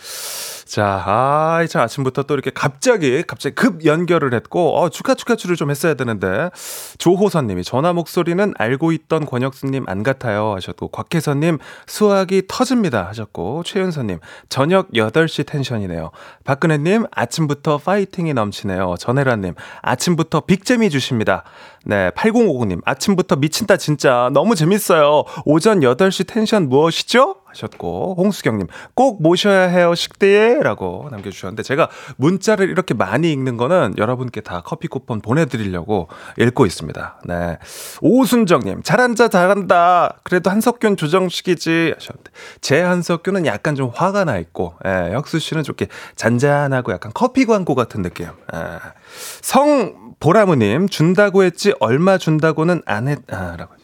[0.65, 5.71] 자, 아, 참 아침부터 또 이렇게 갑자기, 갑자기 급 연결을 했고, 어, 축하, 축하추를 좀
[5.71, 6.51] 했어야 되는데,
[6.99, 14.91] 조호선님이 전화 목소리는 알고 있던 권혁수님 안 같아요 하셨고, 곽혜선님 수학이 터집니다 하셨고, 최윤서님 저녁
[14.93, 16.11] 8시 텐션이네요.
[16.45, 18.95] 박근혜님 아침부터 파이팅이 넘치네요.
[18.99, 21.45] 전혜라님 아침부터 빅재미 주십니다.
[21.85, 25.25] 네, 8059님 아침부터 미친다 진짜 너무 재밌어요.
[25.45, 27.37] 오전 8시 텐션 무엇이죠?
[27.53, 34.41] 하셨고 홍수경님 꼭 모셔야 해요 식대에 라고 남겨주셨는데 제가 문자를 이렇게 많이 읽는 거는 여러분께
[34.41, 37.21] 다 커피 쿠폰 보내드리려고 읽고 있습니다.
[37.27, 37.59] 네
[38.01, 45.13] 오순정님 잘한다 잘한다 그래도 한석균 조정식이지 하셨는데 제 한석균은 약간 좀 화가 나 있고 예,
[45.13, 48.27] 혁수 씨는 좀 이렇게 잔잔하고 약간 커피 광고 같은 느낌.
[48.27, 48.59] 예.
[49.41, 53.75] 성 보라무님 준다고 했지 얼마 준다고는 안 했 아 라고.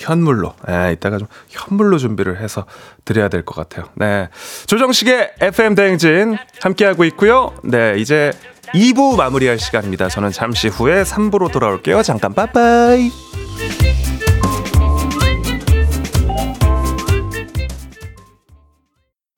[0.00, 0.54] 현물로.
[0.68, 2.64] 예, 이따가 좀 현물로 준비를 해서
[3.04, 3.86] 드려야 될 것 같아요.
[3.94, 4.28] 네.
[4.66, 7.54] 조정식의 FM 대행진 함께 하고 있고요.
[7.64, 8.32] 네, 이제
[8.74, 10.08] 2부 마무리할 시간입니다.
[10.08, 12.02] 저는 잠시 후에 3부로 돌아올게요.
[12.02, 13.10] 잠깐 빠빠이.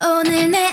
[0.04, 0.72] 오늘 내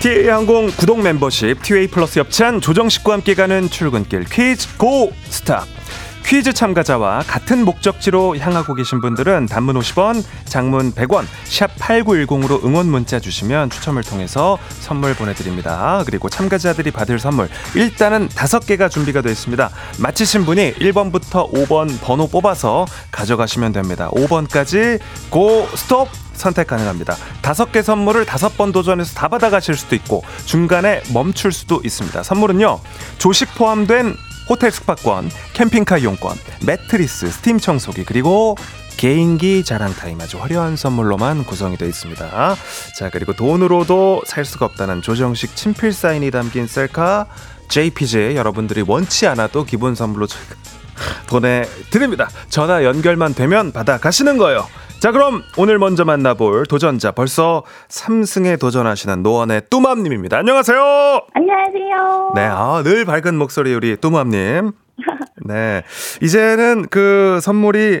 [0.00, 5.66] 티웨이 항공 구독 멤버십 티웨이 플러스 협찬 조정식과 함께 가는 출근길 퀴즈 고 스탑
[6.28, 13.18] 퀴즈 참가자와 같은 목적지로 향하고 계신 분들은 단문 50원, 장문 100원, 샵 8910으로 응원 문자
[13.18, 16.02] 주시면 추첨을 통해서 선물 보내드립니다.
[16.04, 19.70] 그리고 참가자들이 받을 선물 일단은 다섯 개가 준비가 되어 있습니다.
[20.00, 24.10] 맞히신 분이 1번부터 5번 번호 뽑아서 가져가시면 됩니다.
[24.10, 27.16] 5번까지 고 스톱 선택 가능합니다.
[27.40, 32.22] 다섯 개 선물을 다섯 번 도전해서 다 받아가실 수도 있고 중간에 멈출 수도 있습니다.
[32.22, 32.80] 선물은요
[33.16, 38.56] 조식 포함된 호텔 숙박권, 캠핑카 이용권, 매트리스, 스팀 청소기 그리고
[38.96, 42.56] 개인기 자랑 타임 아주 화려한 선물로만 구성이 되어 있습니다.
[42.98, 47.26] 자 그리고 돈으로도 살 수가 없다는 조정식 친필 사인이 담긴 셀카
[47.68, 50.26] JPG 여러분들이 원치 않아도 기본 선물로
[51.28, 52.28] 보내드립니다.
[52.48, 54.66] 전화 연결만 되면 받아 가시는 거예요.
[55.00, 60.38] 자, 그럼 오늘 먼저 만나볼 도전자 벌써 3승에 도전하시는 노원의 뚜맘님입니다.
[60.38, 60.80] 안녕하세요.
[61.34, 62.32] 안녕하세요.
[62.34, 64.72] 네, 아, 늘 밝은 목소리 우리 뚜맘님.
[65.46, 65.82] 네,
[66.20, 68.00] 이제는 그 선물이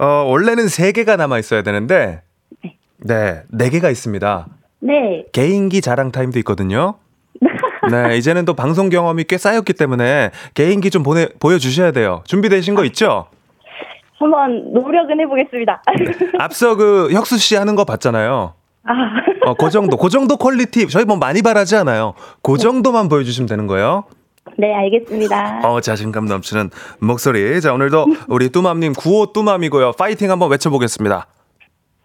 [0.00, 2.22] 어, 원래는 3 개가 남아 있어야 되는데
[2.98, 4.48] 네, 4 개가 있습니다.
[4.80, 5.24] 네.
[5.32, 6.96] 개인기 자랑 타임도 있거든요.
[7.92, 12.22] 네, 이제는 또 방송 경험이 꽤 쌓였기 때문에 개인기 좀 보내 보여주셔야 돼요.
[12.26, 13.28] 준비되신 거 있죠?
[14.18, 15.82] 한번 노력은 해보겠습니다.
[16.38, 18.54] 앞서 그 혁수 씨 하는 거 봤잖아요.
[18.84, 18.92] 아,
[19.46, 22.14] 어, 그 정도, 그 정도 quality 저희 뭐 많이 바라지 않아요.
[22.42, 24.04] 그 정도만 보여주시면 되는 거예요.
[24.56, 25.60] 네, 알겠습니다.
[25.62, 27.60] 어, 자신감 넘치는 목소리.
[27.60, 29.92] 자, 오늘도 우리 뚜맘님 구호 뚜맘이고요.
[29.92, 31.26] 파이팅 한번 외쳐보겠습니다.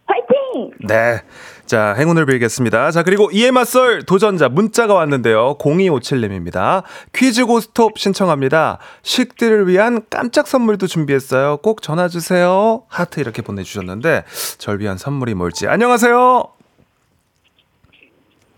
[0.06, 0.72] 화이팅!
[0.88, 1.22] 네.
[1.66, 2.92] 자, 행운을 빌겠습니다.
[2.92, 5.58] 자, 그리고 이에 맞설 도전자 문자가 왔는데요.
[5.58, 6.84] 0257님입니다.
[7.14, 8.80] 퀴즈 고스톱 신청합니다.
[9.02, 11.58] 식들을 위한 깜짝 선물도 준비했어요.
[11.58, 12.84] 꼭 전화 주세요.
[12.90, 14.26] 하트 이렇게 보내 주셨는데,
[14.58, 15.68] 절 위한 선물이 뭘지.
[15.68, 16.44] 안녕하세요.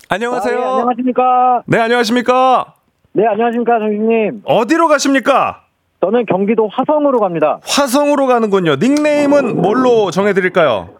[0.08, 0.58] 안녕하세요.
[0.58, 1.62] 아, 네, 안녕하십니까.
[1.66, 2.74] 네, 안녕하십니까.
[3.12, 4.42] 네, 안녕하십니까, 정식님.
[4.44, 5.62] 어디로 가십니까?
[6.00, 7.60] 저는 경기도 화성으로 갑니다.
[7.66, 8.76] 화성으로 가는군요.
[8.76, 10.95] 닉네임은 뭘로 정해드릴까요?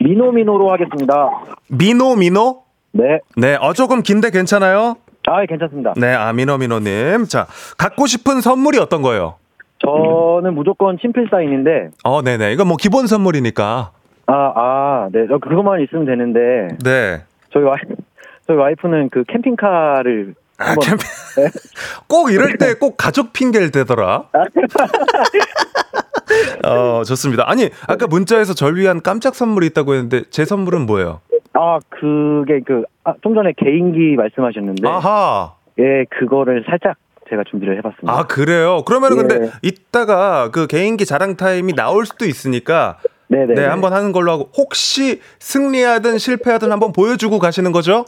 [0.00, 1.30] 미노미노로 하겠습니다.
[1.68, 2.62] 미노 미노?
[2.92, 3.20] 네.
[3.36, 4.96] 네, 어 조금 긴데 괜찮아요?
[5.26, 5.94] 아, 괜찮습니다.
[5.96, 7.24] 네, 아 미노 미노님.
[7.26, 7.46] 자,
[7.76, 9.34] 갖고 싶은 선물이 어떤 거예요?
[9.80, 12.52] 저는 무조건 친필 사인인데, 어, 네네.
[12.52, 13.90] 이건 뭐 기본 선물이니까.
[14.26, 15.26] 아, 아, 네.
[15.28, 16.40] 저 그것만 있으면 되는데,
[16.84, 17.22] 네.
[17.52, 17.78] 저희 와이,
[18.46, 21.06] 저희 와이프는 그 캠핑카를 아, 한번 캠핑.
[22.08, 24.24] 꼭 이럴 때 꼭 가족 핑계를 대더라.
[26.64, 27.44] 어, 좋습니다.
[27.48, 31.20] 아니, 아까 문자에서 절 위한 깜짝 선물이 있다고 했는데 제 선물은 뭐예요?
[31.54, 35.54] 아, 그게 그, 아, 좀 전에 개인기 말씀하셨는데, 아하.
[35.78, 36.96] 예, 그거를 살짝
[37.30, 38.12] 제가 준비를 해봤습니다.
[38.12, 38.82] 아, 그래요?
[38.86, 39.22] 그러면 은 예.
[39.22, 42.98] 근데 이따가 그 개인기 자랑 타임이 나올 수도 있으니까
[43.28, 43.54] 네네.
[43.54, 48.06] 네, 한번 하는 걸로 하고 혹시 승리하든 실패하든 한번 보여주고 가시는 거죠?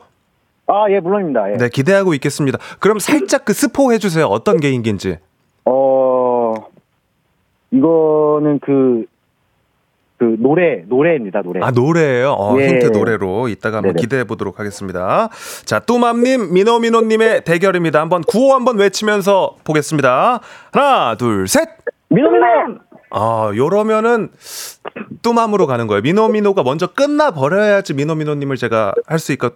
[0.70, 1.52] 아, 예, 물론입니다.
[1.52, 1.56] 예.
[1.56, 2.58] 네, 기대하고 있겠습니다.
[2.78, 4.26] 그럼 살짝 그 스포 해주세요.
[4.26, 5.18] 어떤 개인기인지.
[5.64, 6.54] 어,
[7.72, 9.04] 이거는 그,
[10.18, 11.60] 그 노래, 노래입니다, 노래.
[11.62, 12.32] 아, 노래예요?
[12.32, 12.68] 어, 예.
[12.68, 14.00] 힌트 노래로 이따가 한번 네네.
[14.00, 15.28] 기대해 보도록 하겠습니다.
[15.64, 18.00] 자, 뚜맘님, 미노미노님의 대결입니다.
[18.00, 20.40] 한번 구호 한번 외치면서 보겠습니다.
[20.72, 21.68] 하나, 둘, 셋!
[22.10, 22.44] 미노미노!
[23.12, 24.28] 아, 요러면은
[25.22, 26.00] 뚜맘으로 가는 거예요.
[26.02, 29.50] 미노미노가 먼저 끝나 버려야지 미노미노님을 제가 할 수 있거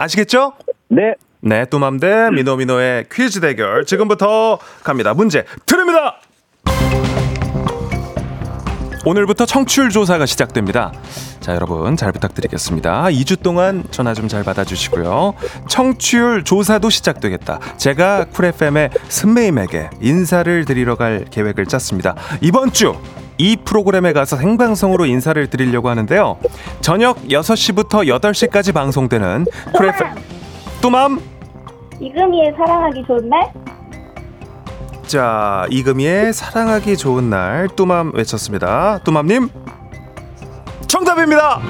[0.00, 0.54] 아시겠죠?
[0.88, 1.14] 네.
[1.42, 5.14] 네, 뚜맘 대 미노미노의 퀴즈 대결 지금부터 갑니다.
[5.14, 6.20] 문제 드립니다.
[9.06, 10.92] 오늘부터 청취율 조사가 시작됩니다.
[11.40, 13.04] 자, 여러분 잘 부탁드리겠습니다.
[13.04, 15.34] 2주 동안 전화 좀 잘 받아주시고요.
[15.68, 17.60] 청취율 조사도 시작되겠다.
[17.78, 22.14] 제가 쿨 FM의 스메임에게 인사를 드리러 갈 계획을 짰습니다.
[22.42, 22.94] 이번 주
[23.40, 26.36] 이 프로그램에 가서 생방송으로 인사를 드리려고 하는데요.
[26.82, 30.14] 저녁 6시부터 8시까지 방송되는 쿨 FM
[30.82, 31.18] 뚜맘
[32.00, 33.50] 이금희의 사랑하기 좋은 날?
[35.06, 38.98] 자, 이금희의 사랑하기 좋은 날 뚜맘 외쳤습니다.
[39.04, 39.48] 뚜맘님
[40.86, 41.60] 정답입니다.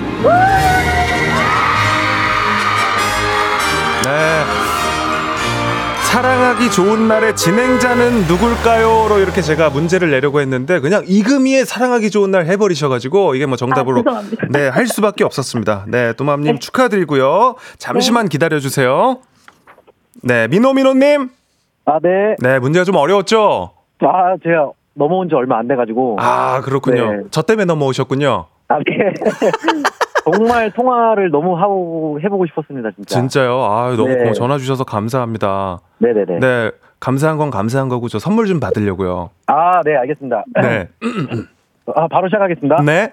[4.05, 4.70] 네.
[6.11, 12.47] 사랑하기 좋은 날의 진행자는 누굴까요?로 이렇게 제가 문제를 내려고 했는데 그냥 이금희의 사랑하기 좋은 날
[12.47, 14.47] 해버리셔가지고 이게 뭐 정답으로 아, 죄송합니다.
[14.51, 15.85] 네할 수밖에 없었습니다.
[15.87, 17.55] 네 뚜맘님 축하드리고요.
[17.79, 19.19] 잠시만 기다려주세요.
[20.25, 21.29] 네 민호 민호님
[21.85, 22.35] 아, 네.
[22.41, 23.71] 네 문제가 좀 어려웠죠?
[24.01, 26.17] 아, 제가 넘어온 지 얼마 안 돼가지고.
[26.19, 27.13] 아 그렇군요.
[27.13, 27.19] 네.
[27.31, 28.47] 저 때문에 넘어오셨군요.
[28.67, 29.15] 아, 네.
[30.25, 33.21] 정말 통화를 너무 하고 해보고 싶었습니다, 진짜.
[33.21, 33.62] 진짜요?
[33.62, 34.33] 아 너무 네.
[34.33, 35.81] 전화 주셔서 감사합니다.
[35.99, 36.39] 네네네.
[36.39, 39.31] 네 감사한 건 감사한 거고 저 선물 좀 받으려고요.
[39.47, 40.45] 아, 네, 알겠습니다.
[40.61, 40.89] 네.
[41.97, 42.83] 아, 바로 시작하겠습니다.
[42.83, 43.12] 네.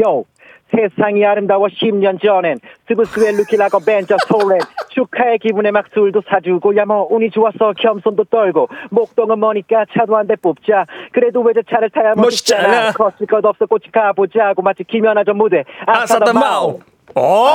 [0.00, 0.24] 요!
[0.70, 2.58] 세상이 아름다워 10년 전엔
[2.88, 4.58] 스브스의 루키라고 벤처 소렌
[4.90, 10.26] 축하의 기분에 막 술도 사주고 야 뭐 운이 좋아서 겸손도 떨고 목동은 머니까 차도 한
[10.26, 12.62] 대 뽑자 그래도 외제차를 타야 멋있잖아.
[12.68, 16.80] 멋있잖아 거칠 것 없어 꽃이 가보자고 마치 김연아전 무대 아사다마오.
[17.16, 17.46] 오!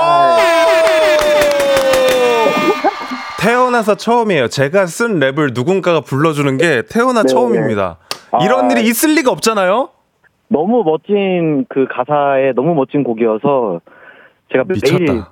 [3.39, 4.47] 태어나서 처음이에요.
[4.49, 7.28] 제가 쓴 랩을 누군가가 불러주는 게 태어나 네.
[7.28, 7.97] 처음입니다.
[8.43, 8.74] 이런 아.
[8.74, 9.89] 일이 있을 리가 없잖아요.
[10.49, 13.81] 너무 멋진 그 가사에 너무 멋진 곡이어서
[14.51, 15.29] 제가 미쳤다.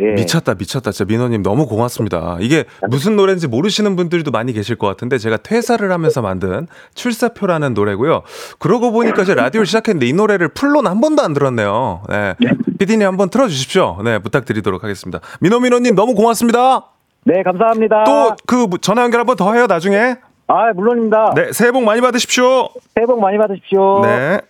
[0.00, 0.14] 예.
[0.14, 0.90] 미쳤다, 미쳤다.
[0.90, 2.36] 진짜 민호님 너무 고맙습니다.
[2.40, 8.22] 이게 무슨 노래인지 모르시는 분들도 많이 계실 것 같은데 제가 퇴사를 하면서 만든 출사표라는 노래고요.
[8.58, 12.02] 그러고 보니까 제 라디오를 시작했는데 이 노래를 풀로는 한 번도 안 들었네요.
[12.08, 12.34] 네.
[12.80, 13.98] 피디님 한번 틀어주십시오.
[14.02, 15.20] 네, 부탁드리도록 하겠습니다.
[15.40, 16.86] 민호 민호님 너무 고맙습니다.
[17.24, 18.02] 네, 감사합니다.
[18.04, 20.16] 또 그 전화 연결 한번 더 해요, 나중에.
[20.48, 21.32] 아, 물론입니다.
[21.34, 22.68] 네, 새해 복 많이 받으십시오.
[22.94, 24.00] 새해 복 많이 받으십시오.
[24.02, 24.40] 네.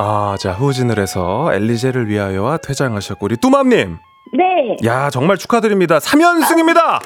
[0.00, 3.98] 아, 자, 후진을 해서 엘리제를 위하여와 퇴장하셨고, 우리 뚜맘 님.
[4.32, 4.76] 네.
[4.84, 5.98] 야, 정말 축하드립니다.
[5.98, 7.00] 3연승입니다!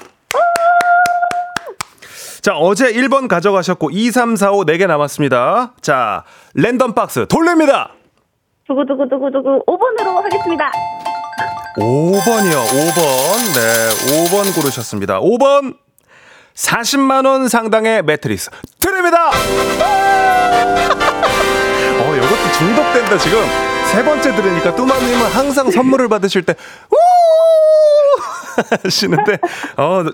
[2.40, 5.74] 자, 어제 1번 가져가셨고, 2, 3, 4, 5, 4개 남았습니다.
[5.80, 6.24] 자,
[6.54, 7.90] 랜덤 박스 돌립니다!
[8.66, 10.70] 두구두구두구두구 5번으로 하겠습니다.
[11.78, 13.02] 5번이요, 5번.
[13.54, 13.88] 네,
[14.24, 15.20] 5번 고르셨습니다.
[15.20, 15.76] 5번!
[16.62, 18.50] 40만원 상당의 매트리스
[18.80, 19.28] 드립니다!
[22.00, 23.38] 어, 이것도 중독된다, 지금.
[23.92, 26.54] 세 번째 들으니까 뚜마님은 항상 선물을 받으실 때,
[26.90, 26.96] 우!
[28.84, 29.38] 하시는데,
[29.76, 30.04] 어,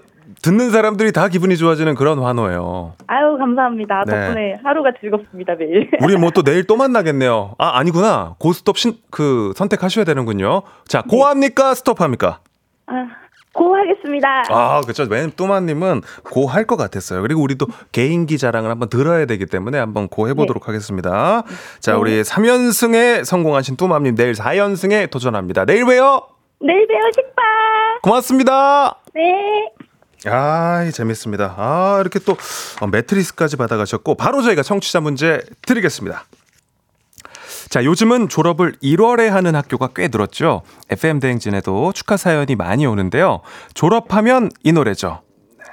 [0.43, 2.93] 듣는 사람들이 다 기분이 좋아지는 그런 환호예요.
[3.07, 4.05] 아유, 감사합니다.
[4.07, 4.13] 네.
[4.13, 5.91] 덕분에 하루가 즐겁습니다, 매일.
[6.05, 7.55] 우리 뭐 또 내일 또 만나겠네요.
[7.59, 8.35] 아, 아니구나.
[8.39, 10.61] 고스톱 신, 그, 선택하셔야 되는군요.
[10.87, 11.73] 자, 고합니까?
[11.75, 12.41] 스톱합니까?
[12.87, 12.93] 아,
[13.55, 14.45] 고 하겠습니다.
[14.51, 15.07] 아, 그렇죠.
[15.09, 17.23] 왜냐면 뚜마님은 고할 것 같았어요.
[17.23, 21.45] 그리고 우리도 개인기 자랑을 한번 들어야 되기 때문에 한번 고 해보도록 하겠습니다.
[21.81, 25.65] 자, 우리 3연승에 성공하신 뚜마님 내일 4연승에 도전합니다.
[25.65, 26.27] 내일 봬요.
[26.61, 27.45] 내일 봬요, 식빵.
[28.03, 28.97] 고맙습니다.
[29.15, 29.71] 네.
[30.27, 31.55] 아, 재밌습니다.
[31.57, 32.37] 아, 이렇게 또
[32.81, 36.25] 어, 매트리스까지 받아가셨고 바로 저희가 청취자 문제 드리겠습니다.
[37.69, 40.63] 자, 요즘은 졸업을 1월에 하는 학교가 꽤 늘었죠.
[40.91, 43.41] FM 대행진에도 축하 사연이 많이 오는데요.
[43.75, 45.23] 졸업하면 이 노래죠.
[45.59, 45.65] 네.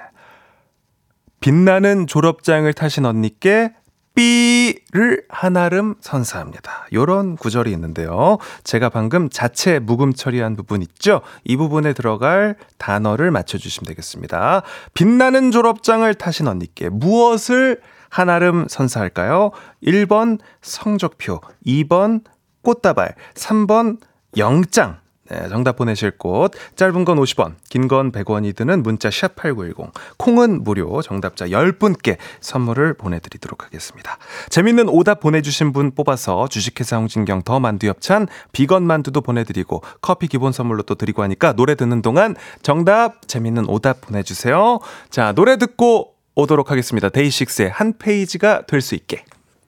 [1.40, 3.72] 빛나는 졸업장을 타신 언니께
[4.14, 6.88] 삐를 한아름 선사합니다.
[6.92, 8.38] 요런 구절이 있는데요.
[8.64, 11.22] 제가 방금 자체 묵음 처리한 부분 있죠?
[11.46, 14.64] 이 부분에 들어갈 단어를 맞춰주시면 되겠습니다.
[14.94, 17.80] 빛나는 졸업장을 타신 언니께 무엇을
[18.12, 19.52] 한아름 선사할까요?
[19.84, 22.22] 1번 성적표, 2번
[22.62, 23.98] 꽃다발, 3번
[24.38, 25.00] 영장.
[25.30, 29.94] 네, 정답 보내실 곳 짧은 건 50원, 긴 건 100원이 드는 문자 샵 8910.
[30.18, 31.02] 콩은 무료.
[31.02, 34.18] 정답자 10분께 선물을 보내 드리도록 하겠습니다.
[34.50, 39.82] 재밌는 오답 보내 주신 분 뽑아서 주식회사 홍진경 더 만두 엽찬 비건 만두도 보내 드리고
[40.02, 44.80] 커피 기본 선물로 또 드리고 하니까 노래 듣는 동안 정답 재밌는 오답 보내 주세요.
[45.10, 47.10] 자, 노래 듣고 오도록 하겠습니다.
[47.10, 49.24] 데이식스의 한 페이지가 될 수 있게.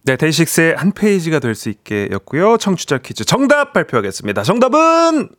[0.05, 2.57] 네, 데이식스의 한 페이지가 될 수 있게 였고요.
[2.57, 4.43] 청취자 퀴즈 정답 발표하겠습니다.
[4.43, 5.29] 정답은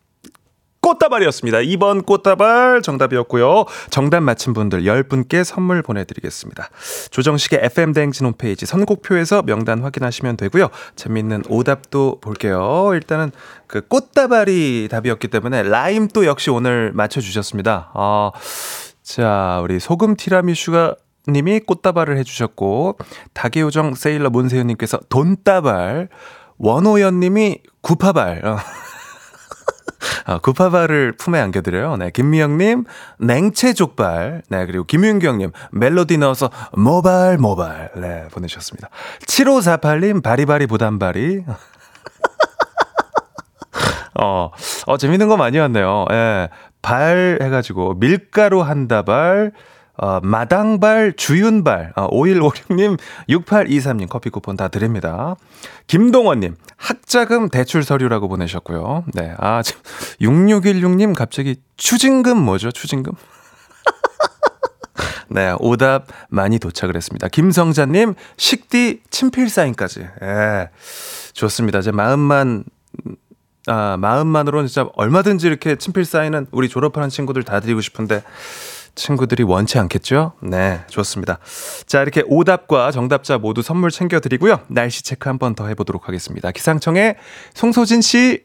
[0.80, 1.58] 꽃다발이었습니다.
[1.60, 3.64] 2번 꽃다발 정답이었고요.
[3.88, 6.68] 정답 맞힌 분들 10분께 선물 보내드리겠습니다.
[7.10, 10.68] 조정식의 FM대행진 홈페이지 선곡표에서 명단 확인하시면 되고요.
[10.94, 12.90] 재밌는 오답도 볼게요.
[12.92, 13.32] 일단은
[13.66, 17.90] 그 꽃다발이 답이었기 때문에 라임 또 역시 오늘 맞춰주셨습니다.
[17.94, 18.30] 어,
[19.02, 20.96] 자, 우리 소금 티라미슈가
[21.28, 22.98] 님이 꽃다발을 해주셨고,
[23.32, 26.08] 다계요정 세일러 문세윤님께서 돈다발,
[26.58, 28.58] 원호연 님이 구파발, 어.
[30.26, 31.96] 아, 구파발을 품에 안겨드려요.
[31.96, 32.84] 네, 김미영님,
[33.18, 34.42] 냉채족발.
[34.48, 37.90] 네, 그리고 김윤경님, 멜로디 넣어서 모발, 모발.
[37.96, 38.90] 네, 보내주셨습니다.
[39.26, 41.44] 7548님, 바리바리 부담바리.
[44.20, 44.50] 어,
[44.86, 46.06] 어, 재밌는 거 많이 왔네요.
[46.10, 46.48] 예,
[46.82, 49.52] 발 해가지고, 밀가루 한 다발,
[49.96, 55.36] 어, 마당발, 주윤발, 어, 5156님, 6823님 커피 쿠폰 다 드립니다.
[55.86, 59.04] 김동원님, 학자금 대출 서류라고 보내셨고요.
[59.14, 59.80] 네, 아, 지금
[60.20, 62.72] 6616님 갑자기 추징금 뭐죠?
[62.72, 63.12] 추징금?
[65.30, 67.28] 네, 오답 많이 도착을 했습니다.
[67.28, 70.08] 김성자님, 식디 친필 사인까지.
[70.22, 70.70] 예,
[71.34, 71.82] 좋습니다.
[71.82, 72.64] 제 마음만
[73.66, 78.22] 아, 마음만으로는 진짜 얼마든지 이렇게 친필 사인은 우리 졸업하는 친구들 다 드리고 싶은데
[78.94, 80.32] 친구들이 원치 않겠죠?
[80.42, 81.38] 네, 좋습니다.
[81.86, 84.60] 자, 이렇게 오답과 정답자 모두 선물 챙겨드리고요.
[84.68, 86.50] 날씨 체크 한 번 더 해보도록 하겠습니다.
[86.50, 87.16] 기상청의
[87.54, 88.44] 송소진 씨.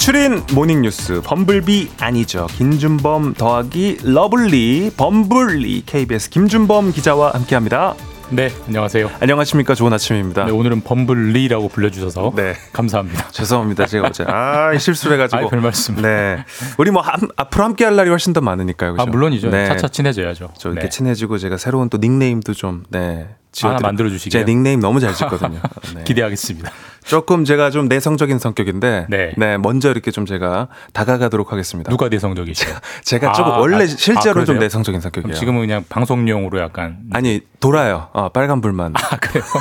[0.00, 7.94] 간추린 모닝뉴스 범블비 아니죠 김준범 더하기 lovely 범블리 KBS 김준범 기자와 함께합니다.
[8.30, 9.10] 네, 안녕하세요.
[9.20, 10.46] 안녕하십니까 좋은 아침입니다.
[10.46, 12.54] 네, 오늘은 범블리라고 불러주셔서 네.
[12.72, 13.28] 감사합니다.
[13.32, 15.96] 죄송합니다 제가 어제 아 실수를 해가지고 아, 별 말씀.
[16.00, 16.46] 네
[16.78, 18.92] 우리 뭐 함- 앞으로 함께할 날이 훨씬 더 많으니까요.
[18.92, 19.02] 그죠?
[19.02, 19.50] 아, 물론이죠.
[19.50, 19.66] 네.
[19.66, 20.54] 차차 친해져야죠.
[20.56, 20.88] 저 이렇게 네.
[20.88, 23.28] 친해지고 제가 새로운 또 닉네임도 좀 네
[23.62, 24.44] 하나 만들어 주시게요?
[24.44, 25.60] 제 닉네임 너무 잘 짓거든요.
[25.94, 26.04] 네.
[26.04, 26.70] 기대하겠습니다.
[27.04, 29.32] 조금 제가 좀 내성적인 성격인데 네.
[29.36, 29.58] 네.
[29.58, 31.90] 먼저 이렇게 좀 제가 다가가도록 하겠습니다.
[31.90, 32.74] 누가 내성적이시죠?
[33.04, 34.58] 제가 아, 조금 원래 아, 실제로 아, 좀?
[34.58, 35.36] 내성적인 성격이에요.
[35.36, 38.08] 지금은 그냥 방송용으로 약간 아니 돌아요.
[38.12, 38.92] 어, 빨간 불만.
[38.96, 39.44] 아 그래요?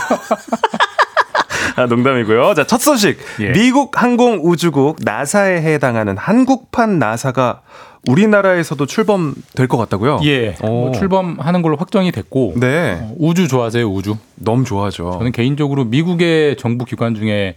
[1.76, 2.56] 아, 농담이고요.
[2.56, 3.20] 자, 첫 소식.
[3.40, 3.52] 예.
[3.52, 7.62] 미국 항공우주국 나사에 해당하는 한국판 나사가
[8.08, 10.20] 우리나라에서도 출범될 것 같다고요?
[10.24, 10.92] 예, 뭐 오.
[10.92, 12.98] 출범하는 걸로 확정이 됐고 네.
[13.02, 13.86] 어, 우주 좋아하세요?
[13.86, 14.16] 우주?
[14.36, 15.12] 너무 좋아하죠.
[15.18, 17.56] 저는 개인적으로 미국의 정부 기관 중에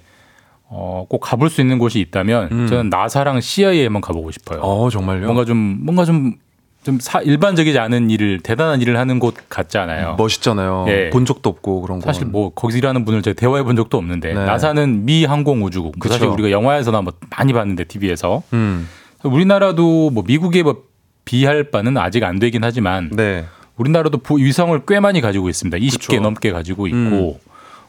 [0.75, 2.67] 어, 꼭 가볼 수 있는 곳이 있다면 음.
[2.67, 4.61] 저는 나사랑 CIA에 한번 가보고 싶어요.
[4.61, 5.27] 어, 정말요?
[5.27, 10.17] 뭔가 좀 뭔가 좀좀 사, 일반적이지 않은 일을 대단한 일을 하는 곳 같지 않아요.
[10.17, 10.87] 멋있잖아요.
[10.89, 11.11] 예.
[11.11, 12.07] 본 적도 없고 그런 거.
[12.07, 14.45] 사실 뭐 거기서 일하는 분을 제가 대화해 본 적도 없는데 네.
[14.45, 15.97] 나사는 미 항공우주국.
[16.01, 16.27] 그 사실.
[16.27, 18.89] 우리가 영화에서나 뭐 많이 봤는데 TV에서 음.
[19.25, 20.85] 우리나라도 뭐 미국에 뭐
[21.25, 23.45] 비할 바는 아직 안 되긴 하지만 네.
[23.77, 25.79] 우리나라도 보- 위성을 꽤 많이 가지고 있습니다.
[25.79, 26.21] 20개 그쵸.
[26.21, 27.33] 넘게 가지고 있고 음.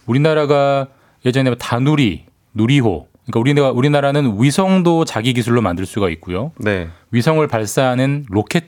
[0.05, 0.87] 우리나라가
[1.25, 6.51] 예전에 뭐 다누리, 누리호 그러니까 우리나라 우리나라는 위성도 자기 기술로 만들 수가 있고요.
[6.59, 6.89] 네.
[7.11, 8.63] 위성을 발사하는 로켓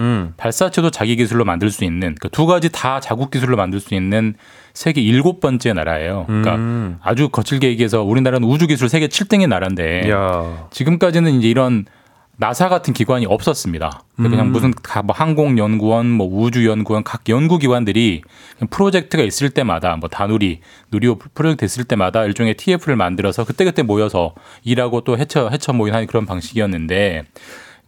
[0.00, 0.32] 음.
[0.36, 4.34] 발사체도 자기 기술로 만들 수 있는 그두 가지 다 자국 기술로 만들 수 있는
[4.72, 6.24] 세계 일곱 번째 나라예요.
[6.26, 6.98] 그러니까 음.
[7.02, 10.68] 아주 거칠게 얘기해서 우리나라는 우주 기술 세계 7등의 나라인데 야.
[10.70, 11.84] 지금까지는 이제 이런
[12.40, 14.02] 나사 같은 기관이 없었습니다.
[14.20, 14.30] 음.
[14.30, 18.22] 그냥 무슨 가- 뭐 항공연구원, 뭐 우주연구원 각 연구기관들이
[18.70, 20.60] 프로젝트가 있을 때마다 뭐 다누리,
[20.92, 26.26] 누리호 프로젝트 있을 때마다 일종의 TF를 만들어서 그때그때 모여서 일하고 또 헤쳐 헤쳐 모이는 그런
[26.26, 27.24] 방식이었는데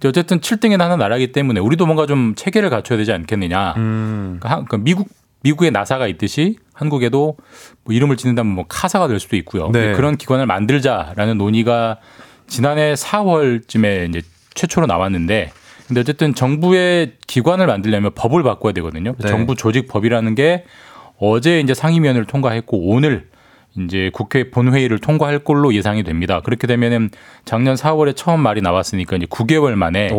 [0.05, 3.75] 어쨌든 7등에 하는 나라이기 때문에 우리도 뭔가 좀 체계를 갖춰야 되지 않겠느냐.
[3.77, 4.39] 음.
[4.41, 5.09] 그러니까 한- 그러니까 미국
[5.43, 7.37] 미국에 나사가 있듯이 한국에도
[7.85, 9.71] 뭐 이름을 짓는다면 뭐 카사가 될 수도 있고요.
[9.73, 9.93] 네.
[9.93, 11.99] 그런 기관을 만들자라는 논의가
[12.47, 14.23] 지난해 4월쯤에 이제
[14.61, 15.53] 최초로 나왔는데
[15.89, 19.15] 근데 어쨌든 정부의 기관을 만들려면 법을 바꿔야 되거든요.
[19.19, 19.29] 네.
[19.29, 20.65] 정부 조직 법이라는 게
[21.19, 23.29] 어제 이제 상임위원회를 통과했고 오늘
[23.79, 26.41] 이제 국회 본회의를 통과할 걸로 예상이 됩니다.
[26.43, 27.11] 그렇게 되면은
[27.45, 30.11] 작년 4월에 처음 말이 나왔으니까 이제 9개월 만에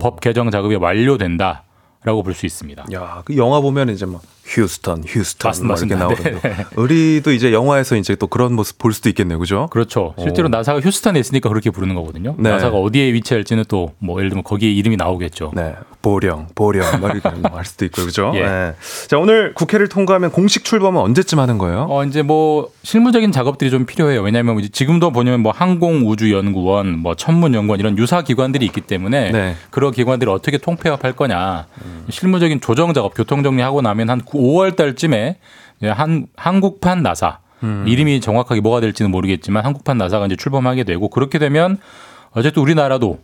[0.00, 2.86] 법 개정 작업이 완료된다라고 볼 수 있습니다.
[2.94, 6.30] 야, 그 영화 보면 이제 뭐 휴스턴, 휴스턴 맞습니다, 막 이렇게.
[6.30, 9.66] 나오는데 우리도 이제 영화에서 이제 또 그런 모습 볼 수도 있겠네요, 그죠?
[9.70, 10.14] 그렇죠.
[10.18, 10.50] 실제로 오.
[10.50, 12.34] 나사가 휴스턴에 있으니까 그렇게 부르는 거거든요.
[12.38, 12.50] 네.
[12.50, 15.52] 나사가 어디에 위치할지는 또 뭐 예를 들면 거기에 이름이 나오겠죠.
[15.54, 18.32] 네, 보령, 보령 막 이렇게 할 수도 있고 그죠?
[18.34, 18.42] 예.
[18.42, 18.74] 네.
[19.08, 21.86] 자, 오늘 국회를 통과하면 공식 출범은 언제쯤 하는 거예요?
[21.88, 24.22] 어 이제 뭐 실무적인 작업들이 좀 필요해요.
[24.22, 29.56] 왜냐하면 이제 지금도 보면 뭐 항공우주연구원, 뭐 천문연구원 이런 유사 기관들이 있기 때문에 네.
[29.70, 31.66] 그런 기관들을 어떻게 통폐합할 거냐.
[32.10, 35.36] 실무적인 조정 작업, 교통 정리하고 나면 한 5월 달쯤에
[35.78, 37.38] 이제 한 한국판 나사.
[37.86, 41.78] 이름이 정확하게 뭐가 될지는 모르겠지만 한국판 나사가 이제 출범하게 되고 그렇게 되면
[42.32, 43.18] 어쨌든 우리나라도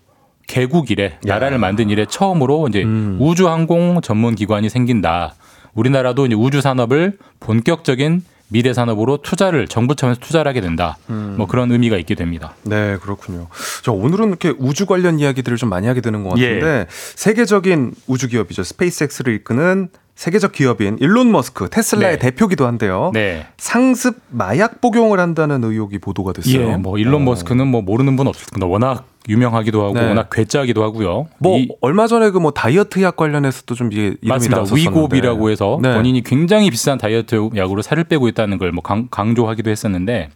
[0.49, 1.19] 개국 이래.
[1.25, 2.83] 나라를 만든 이래 처음으로 이제
[3.19, 5.35] 우주 항공 전문 기관이 생긴다.
[5.75, 8.23] 우리나라도 이제 우주 산업을 본격적인
[8.53, 10.99] 미래 산업으로 투자를 정부 차원에서 투자를 하게 된다.
[11.09, 12.55] 뭐 그런 의미가 있게 됩니다.
[12.63, 13.49] 네, 그렇군요.
[13.83, 16.61] 자, 오늘은 이렇게 우주 관련 이야기들을 좀 많이 하게 되는 것 예.
[16.61, 18.63] 같은데 세계적인 우주 기업이죠.
[18.63, 22.31] 스페이스X를 이끄는 세계적 기업인 일론 머스크 테슬라의 네.
[22.31, 23.11] 대표기도 한데요.
[23.15, 23.47] 네.
[23.57, 26.73] 상습 마약 복용을 한다는 의혹이 보도가 됐어요.
[26.73, 28.67] 예, 뭐 일론 머스크는 뭐 모르는 분 없을 겁니다.
[28.67, 30.09] 워낙 유명하기도 하고 네.
[30.09, 31.27] 워낙 괴짜기도 하고요.
[31.39, 34.65] 뭐 이- 얼마 전에 그 뭐 다이어트 약 관련해서도 좀 이게 맞습니다.
[34.75, 35.95] 위고비라고 해서 네.
[35.95, 40.31] 본인이 굉장히 비싼 다이어트 약으로 살을 빼고 있다는 걸 뭐 강조하기도 했었는데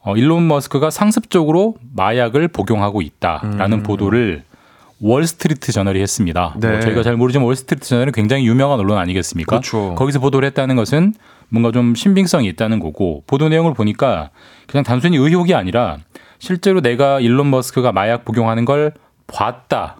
[0.00, 3.82] 어, 일론 머스크가 상습적으로 마약을 복용하고 있다라는 음.
[3.82, 4.42] 보도를
[5.00, 6.54] 월스트리트 저널이 했습니다.
[6.60, 6.70] 네.
[6.70, 9.50] 뭐 저희가 잘 모르지만 월스트리트 저널은 굉장히 유명한 언론 아니겠습니까?
[9.60, 9.94] 그렇죠.
[9.96, 11.14] 거기서 보도를 했다는 것은
[11.48, 14.30] 뭔가 좀 신빙성이 있다는 거고 보도 내용을 보니까
[14.66, 15.98] 그냥 단순히 의혹이 아니라
[16.42, 18.94] 실제로 내가 일론 머스크가 마약 복용하는 걸
[19.28, 19.94] 봤다라는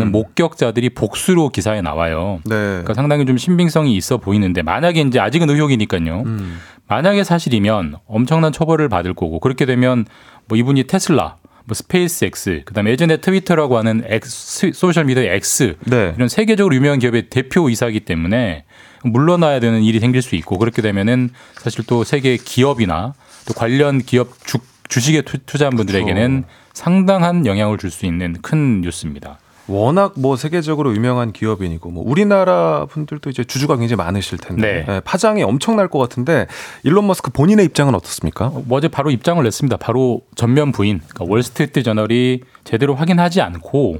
[0.00, 0.12] 음.
[0.12, 2.38] 목격자들이 복수로 기사에 나와요.
[2.44, 2.54] 네.
[2.54, 6.22] 그러니까 상당히 좀 신빙성이 있어 보이는데 만약에 이제 아직은 의혹이니까요.
[6.26, 6.60] 음.
[6.86, 10.06] 만약에 사실이면 엄청난 처벌을 받을 거고 그렇게 되면
[10.46, 11.34] 뭐 이분이 테슬라,
[11.64, 16.12] 뭐 스페이스X, 그다음에 예전에 트위터라고 하는 X, 소셜 미디어 X 네.
[16.14, 18.64] 이런 세계적으로 유명한 기업의 대표 이사이기 때문에
[19.02, 23.14] 물러나야 되는 일이 생길 수 있고 그렇게 되면은 사실 또 세계 기업이나
[23.46, 24.58] 또 관련 기업 주,
[24.90, 26.54] 주식에 투, 투자한 분들에게는 그렇죠.
[26.74, 29.38] 상당한 영향을 줄 수 있는 큰 뉴스입니다.
[29.66, 34.94] 워낙 뭐 세계적으로 유명한 기업인이고 뭐 우리나라 분들도 이제 주주가 굉장히 많으실 텐데 네.
[34.96, 36.48] 예, 파장이 엄청날 것 같은데
[36.82, 38.46] 일론 머스크 본인의 입장은 어떻습니까?
[38.46, 39.76] 어, 어제 바로 입장을 냈습니다.
[39.76, 41.00] 바로 전면 부인.
[41.06, 43.98] 그러니까 월스트리트 저널이 제대로 확인하지 않고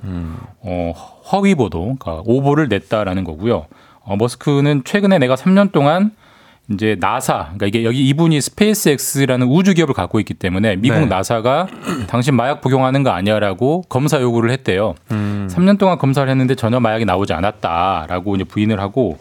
[0.63, 0.93] 어,
[1.33, 3.67] 허위 보도, 그러니까 오보를 냈다라는 거고요.
[4.03, 6.11] 어, 머스크는 최근에 내가 3년 동안
[6.73, 11.07] 이제 나사, 그러니까 이게 여기 이분이 스페이스X라는 우주 기업을 갖고 있기 때문에 미국 네.
[11.07, 11.67] 나사가
[12.07, 14.95] 당신 마약 복용하는 거 아니야라고 검사 요구를 했대요.
[15.11, 15.49] 음.
[15.51, 19.19] 3년 동안 검사를 했는데 전혀 마약이 나오지 않았다라고 이제 부인을 하고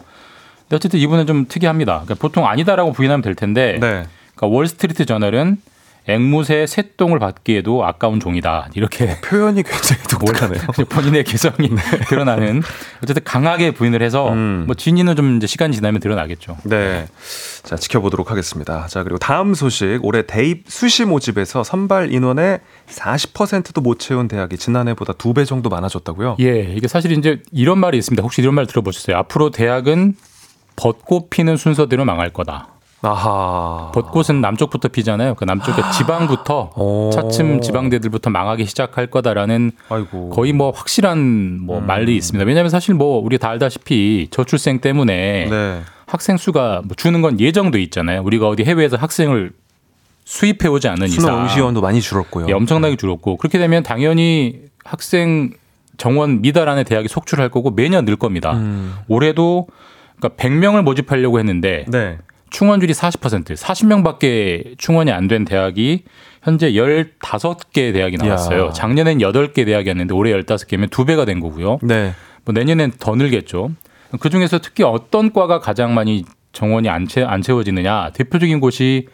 [0.60, 2.02] 근데 어쨌든 이분은 좀 특이합니다.
[2.04, 4.06] 그러니까 보통 아니다라고 부인하면 될 텐데 네.
[4.36, 5.58] 그러니까 월스트리트 저널은
[6.08, 10.62] 앵무새 새똥을 받기에도 아까운 종이다 이렇게 표현이 굉장히 독특하네요.
[10.90, 11.70] 본인의 개성이
[12.10, 12.64] 드러나는
[13.04, 14.64] 어쨌든 강하게 부인을 해서 음.
[14.66, 16.58] 뭐 진위는 좀 이제 시간 이 지나면 드러나겠죠.
[16.64, 17.08] 네.
[17.64, 18.88] 자, 지켜보도록 하겠습니다.
[18.88, 20.00] 자, 그리고 다음 소식.
[20.04, 26.38] 올해 대입 수시 모집에서 선발 인원의 40%도 못 채운 대학이 지난해보다 두 배 정도 많아졌다고요?
[26.40, 28.24] 예, 이게 사실 이제 이런 말이 있습니다.
[28.24, 29.16] 혹시 이런 말 들어보셨어요?
[29.18, 30.16] 앞으로 대학은
[30.76, 32.70] 벚꽃 피는 순서대로 망할 거다.
[33.02, 33.92] 아하.
[33.94, 35.36] 벚꽃은 남쪽부터 피잖아요.
[35.36, 37.10] 그 남쪽 그 지방부터 오.
[37.14, 40.30] 차츰 지방대들부터 망하기 시작할 거다라는 아이고.
[40.30, 42.46] 거의 뭐 확실한 뭐 말이 있습니다.
[42.46, 45.82] 왜냐하면 사실 뭐 우리 다 알다시피 저출생 때문에 네.
[46.06, 48.22] 학생 수가 뭐 주는 건 예정돼 있잖아요.
[48.24, 49.52] 우리가 어디 해외에서 학생을
[50.26, 52.48] 수입해 오지 않는 수능 이상 응시원도 많이 줄었고요.
[52.50, 55.52] 예, 엄청나게 줄었고 그렇게 되면 당연히 학생
[55.98, 58.54] 정원 미달 안에 대학이 속출할 거고 매년 늘 겁니다.
[58.54, 58.96] 음.
[59.08, 59.68] 올해도
[60.18, 62.18] 그러니까 100명을 모집하려고 했는데 네.
[62.50, 66.04] 충원율이 40%, 40명밖에 충원이 안 된 대학이
[66.42, 68.68] 현재 15개 대학이 나왔어요.
[68.68, 68.72] 야.
[68.72, 71.80] 작년엔 8개 대학이었는데 올해 15개면 두 배가 된 거고요.
[71.84, 72.14] 네.
[72.46, 73.72] 뭐 내년엔 더 늘겠죠.
[74.20, 78.12] 그 중에서 특히 어떤 과가 가장 많이 정원이 안, 채, 안 채워지느냐.
[78.14, 79.08] 대표적인 곳이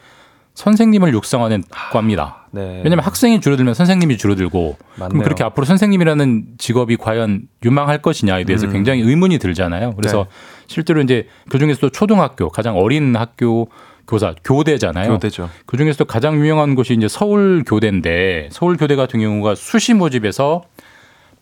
[0.54, 2.45] 선생님을 육성하는 과입니다.
[2.56, 2.80] 네.
[2.82, 5.08] 왜냐하면 학생이 줄어들면 선생님이 줄어들고 맞네요.
[5.10, 8.72] 그럼 그렇게 앞으로 선생님이라는 직업이 과연 유망할 것이냐에 대해서 음.
[8.72, 9.92] 굉장히 의문이 들잖아요.
[9.96, 10.30] 그래서 네.
[10.66, 13.68] 실제로 이제 그 중에서도 초등학교 가장 어린 학교
[14.08, 15.12] 교사 교대잖아요.
[15.12, 15.50] 교대죠.
[15.66, 20.62] 그 중에서도 가장 유명한 곳이 이제 서울 교대인데 서울 교대 같은 경우가 수시 모집에서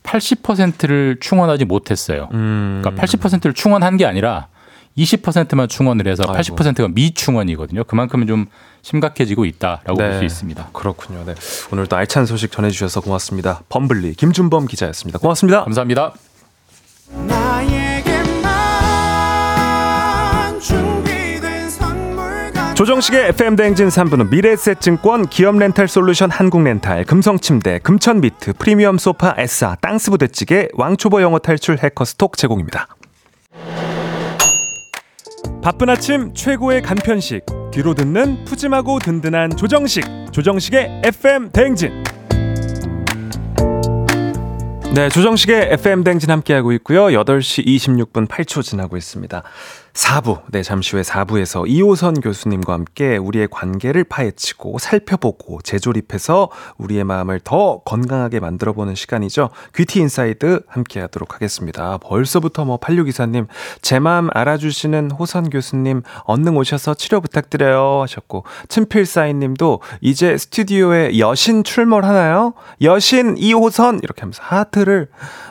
[0.02, 2.28] 80%를 충원하지 못했어요.
[2.32, 2.80] 음.
[2.82, 4.48] 그러니까 80%를 충원한 게 아니라
[4.96, 6.56] 20%만 충원을 해서 아이고.
[6.56, 7.84] 80%가 미충원이거든요.
[7.84, 8.46] 그만큼 좀
[8.84, 10.26] 심각해지고 있다라고 볼수 네.
[10.26, 10.68] 있습니다.
[10.72, 11.24] 그렇군요.
[11.24, 11.34] 네.
[11.72, 13.62] 오늘도 알찬 소식 전해주셔서 고맙습니다.
[13.70, 15.18] 범블리 김준범 기자였습니다.
[15.18, 15.64] 고맙습니다.
[15.64, 16.12] 감사합니다.
[22.74, 31.38] 조정식의 FM 대행진 3부는 미래에셋증권, 기업렌탈솔루션 한국렌탈, 금성침대, 금천미트, 프리미엄 소파 에싸, 땅스부대찌개, 왕초보 영어
[31.38, 32.88] 탈출 해커스톡 제공입니다.
[35.64, 42.04] 바쁜 아침 최고의 간편식, 뒤로 듣는 푸짐하고 든든한 조정식, 조정식의 FM 대행진.
[44.94, 47.06] 네, 조정식의 FM 대행진 함께하고 있고요.
[47.06, 49.42] 8시 26분 8초 지나고 있습니다.
[49.94, 57.38] 4부, 네, 잠시 후에 4부에서 이호선 교수님과 함께 우리의 관계를 파헤치고 살펴보고 재조립해서 우리의 마음을
[57.44, 59.50] 더 건강하게 만들어보는 시간이죠.
[59.76, 61.98] 귀티 인사이드 함께 하도록 하겠습니다.
[61.98, 63.46] 벌써부터 뭐 86기사님,
[63.82, 68.02] 제 마음 알아주시는 호선 교수님, 얼른 오셔서 치료 부탁드려요.
[68.02, 72.54] 하셨고, 춘필사인 님도 이제 스튜디오에 여신 출몰하나요?
[72.82, 74.00] 여신 이호선!
[74.02, 75.08] 이렇게 하면서 하트를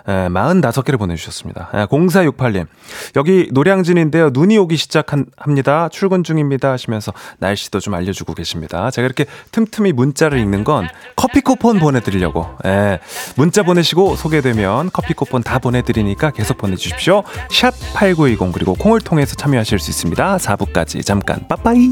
[0.08, 1.70] 에, 45개를 보내주셨습니다.
[1.74, 2.68] 에, 0468님,
[3.16, 4.30] 여기 노량진인데요.
[4.34, 5.89] 눈이 오기 시작합니다.
[5.89, 6.72] 출근 중입니다.
[6.72, 8.91] 하시면서 날씨도 좀 알려주고 계십니다.
[8.91, 12.47] 제가 이렇게 틈틈이 문자를 읽는 건 커피 쿠폰 보내드리려고.
[12.66, 12.99] 예,
[13.36, 17.24] 문자 보내시고 소개되면 커피 쿠폰 다 보내드리니까 계속 보내주십시오.
[17.49, 20.38] 샵8910 그리고 콩을 통해서 참여하실 수 있습니다.
[20.38, 21.91] 4부까지 잠깐 빠빠이.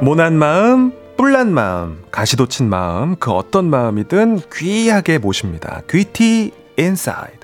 [0.00, 5.82] 모난 마음, 뿔난 마음, 가시돋친 마음, 그 어떤 마음이든 귀하게 모십니다.
[5.90, 7.37] 귀티 인사이드.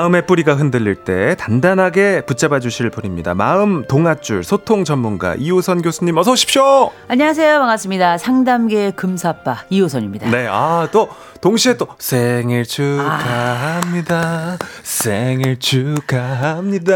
[0.00, 3.34] 마음의 뿌리가 흔들릴 때 단단하게 붙잡아 주실 분입니다.
[3.34, 6.90] 마음 동아줄 소통 전문가 이호선 교수님 어서 오십시오.
[7.08, 7.58] 안녕하세요.
[7.58, 8.16] 반갑습니다.
[8.16, 10.30] 상담계의 금사빠 이호선입니다.
[10.30, 11.10] 네, 아 또
[11.42, 14.56] 동시에 또 생일 축하합니다.
[14.82, 16.94] 생일 축하합니다.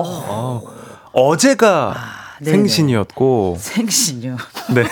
[0.00, 0.62] 어.
[1.12, 1.94] 어제가
[2.40, 2.56] 네네.
[2.56, 4.36] 생신이었고 생신요.
[4.74, 4.84] 네.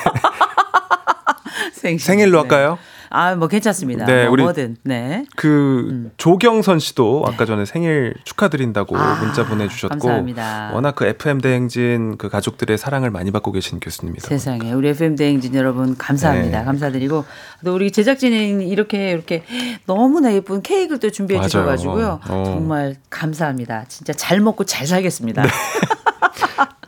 [1.72, 2.05] 생신.
[2.07, 2.77] 생일로 할까요?
[3.11, 4.07] 아, 뭐 괜찮습니다.
[4.07, 4.76] 네, 뭐 우리 뭐든.
[4.82, 5.24] 네.
[5.36, 10.70] 그 조경선 씨도 아까 전에 생일 축하드린다고 아, 문자 보내 주셨고 감사합니다.
[10.74, 14.28] 워낙 그 FM 대행진 그 가족들의 사랑을 많이 받고 계신 교수님이다.
[14.28, 16.61] 세상에 우리 FM 대행진 여러분 감사합니다.
[16.61, 16.64] 네.
[16.64, 17.24] 감사드리고
[17.64, 19.42] 또 우리 제작진이 이렇게 이렇게
[19.86, 21.48] 너무나 예쁜 케이크를 또 준비해 맞아요.
[21.48, 22.20] 주셔 가지고요.
[22.28, 22.36] 어.
[22.36, 22.44] 네.
[22.44, 23.84] 정말 감사합니다.
[23.88, 25.44] 진짜 잘 먹고 잘 살겠습니다.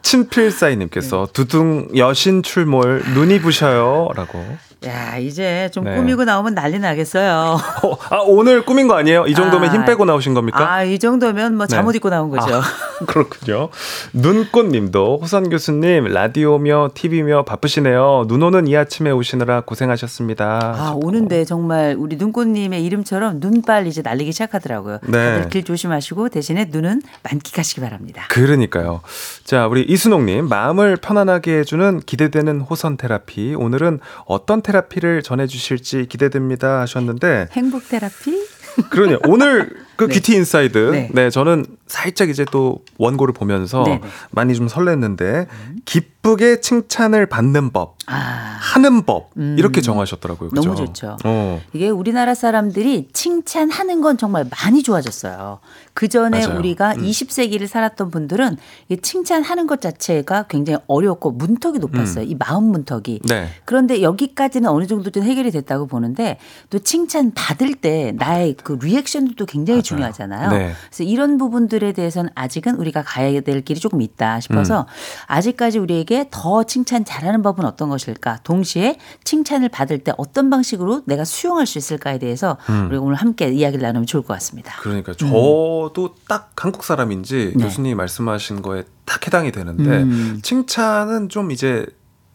[0.02, 4.44] 친필사이님께서 두둥 여신 출몰 눈이 부셔요라고.
[4.86, 5.96] 야 이제 좀 네.
[5.96, 7.58] 꾸미고 나오면 난리 나겠어요.
[7.82, 9.26] 어, 아 오늘 꾸민 거 아니에요?
[9.26, 10.72] 이 정도면 아, 힘 빼고 나오신 겁니까?
[10.72, 11.74] 아 이 정도면 뭐 네.
[11.74, 12.56] 잠옷 입고 나온 거죠.
[12.56, 12.62] 아,
[13.06, 13.68] 그렇군요.
[14.12, 18.24] 눈꽃 님도 호선 교수님 라디오며 TV며 바쁘시네요.
[18.28, 20.74] 눈 오는 이 아침에 오시느라 고생하셨습니다.
[20.76, 24.98] 아, 오는데 정말 우리 눈꽃 님의 이름처럼 눈빨 이제 날리기 시작하더라고요.
[25.02, 25.10] 네.
[25.12, 28.24] 다들 길 조심하시고 대신에 눈은 만끽하시기 바랍니다.
[28.28, 29.00] 그러니까요.
[29.44, 33.54] 자, 우리 이순옥 님, 마음을 편안하게 해주는 기대되는 호선 테라피.
[33.54, 38.46] 오늘은 어떤 테라피를 전해주실지 기대됩니다 하셨는데, 행복 테라피?
[38.90, 39.18] 그러네요.
[39.26, 40.14] 오늘 그 네.
[40.14, 40.78] 귀티 인사이드.
[40.92, 41.10] 네.
[41.12, 41.30] 네.
[41.30, 44.00] 저는 살짝 이제 또 원고를 보면서 네네.
[44.30, 45.46] 많이 좀 설렜는데,
[45.84, 48.14] 기쁘게 칭찬을 받는 법, 아,
[48.60, 49.56] 하는 법, 음.
[49.58, 50.50] 이렇게 정하셨더라고요.
[50.50, 50.62] 그죠?
[50.62, 51.16] 너무 좋죠.
[51.24, 51.60] 어.
[51.72, 55.60] 이게 우리나라 사람들이 칭찬하는 건 정말 많이 좋아졌어요.
[55.94, 56.44] 그 전에.
[56.46, 57.02] 우리가 음.
[57.02, 58.56] 20세기를 살았던 분들은
[58.88, 62.24] 이 칭찬하는 것 자체가 굉장히 어렵고 문턱이 높았어요.
[62.24, 63.20] 이 마음 문턱이.
[63.24, 63.48] 네.
[63.64, 66.38] 그런데 여기까지는 어느 정도 좀 해결이 됐다고 보는데
[66.70, 70.50] 또 칭찬 받을 때 나의 그 리액션도 또 굉장히 중요하잖아요.
[70.50, 70.72] 네.
[70.88, 74.86] 그래서 이런 부분들에 대해서는 아직은 우리가 가야 될 길이 조금 있다 싶어서 음.
[75.26, 78.40] 아직까지 우리에게 더 칭찬 잘하는 법은 어떤 것일까?
[78.42, 82.86] 동시에 칭찬을 받을 때 어떤 방식으로 내가 수용할 수 있을까에 대해서 음.
[82.88, 84.74] 우리가 오늘 함께 이야기를 나누면 좋을 것 같습니다.
[84.80, 87.64] 그러니까 저도 딱 한국 사람인지 네.
[87.64, 90.40] 교수님이 말씀하신 거에 딱 해당이 되는데 음.
[90.42, 91.86] 칭찬은 좀 이제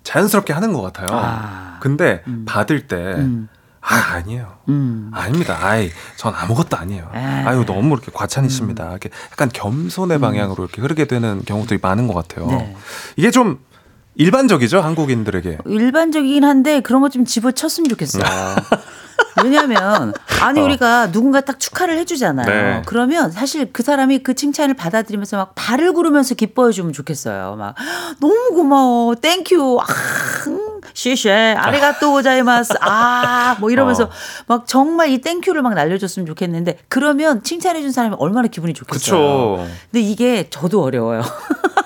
[0.03, 1.09] 자연스럽게 하는 것 같아요.
[1.11, 1.77] 아.
[1.79, 3.49] 근데 받을 때 음.
[3.81, 4.57] 아, 아니에요.
[4.69, 5.09] 음.
[5.13, 5.57] 아닙니다.
[5.59, 7.09] 아이, 전 아무것도 아니에요.
[7.13, 7.43] 아.
[7.47, 8.89] 아유, 너무 이렇게 과찬이십니다.
[8.91, 12.45] 이렇게 약간 겸손의 방향으로 이렇게 흐르게 되는 경우들이 많은 것 같아요.
[12.47, 12.57] 음.
[12.57, 12.75] 네.
[13.15, 13.59] 이게 좀
[14.15, 15.59] 일반적이죠, 한국인들에게.
[15.65, 18.23] 일반적이긴 한데 그런 거 좀 집어쳤으면 좋겠어요.
[19.43, 20.63] 왜냐하면 아니 어.
[20.63, 22.45] 우리가 누군가 딱 축하를 해주잖아요.
[22.45, 22.81] 네.
[22.85, 27.55] 그러면 사실 그 사람이 그 칭찬을 받아들이면서 막 발을 구르면서 기뻐해주면 좋겠어요.
[27.57, 27.75] 막
[28.19, 29.85] 너무 고마워, thank you, 아,
[30.93, 34.09] 谢谢, ありがとうございます, 아, 뭐 이러면서 어.
[34.47, 38.99] 막 정말 이 thank you를 막 날려줬으면 좋겠는데 그러면 칭찬해준 사람이 얼마나 기분이 좋겠어요.
[38.99, 39.67] 그쵸.
[39.91, 41.21] 근데 이게 저도 어려워요.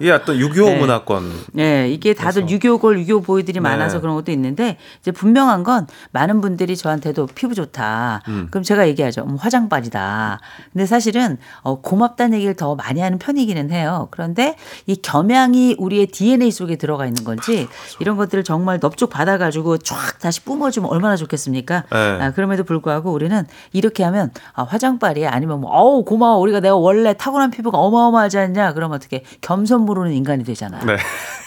[0.00, 0.78] 이게 어떤 유교 네.
[0.78, 1.32] 문화권.
[1.52, 4.00] 네, 이게 다들 유교 girl, 유교 boy들이 많아서 네.
[4.00, 8.22] 그런 것도 있는데 이제 분명한 건 많은 분들이 저한테도 피부 좋다.
[8.28, 8.48] 음.
[8.50, 9.24] 그럼 제가 얘기하죠.
[9.28, 10.40] 음, 화장빨이다.
[10.72, 14.08] 근데 사실은 어, 고맙다는 얘기를 더 많이 하는 편이기는 해요.
[14.12, 14.56] 그런데
[14.86, 17.68] 이 겸양이 우리의 DNA 속에 들어가 있는 건지
[17.98, 21.84] 이런 것들을 정말 넙죽 받아가지고 쫙 다시 뿜어주면 얼마나 좋겠습니까?
[21.90, 21.96] 네.
[21.96, 27.14] 아, 그럼에도 불구하고 우리는 이렇게 하면 아, 화장빨이 아니면 뭐 어우 고마워 우리가 내가 원래
[27.14, 30.84] 타고난 피부가 어마어마하지 않냐 그러면 어떻게 겸손 모르는 인간이 되잖아요.
[30.84, 30.96] 네.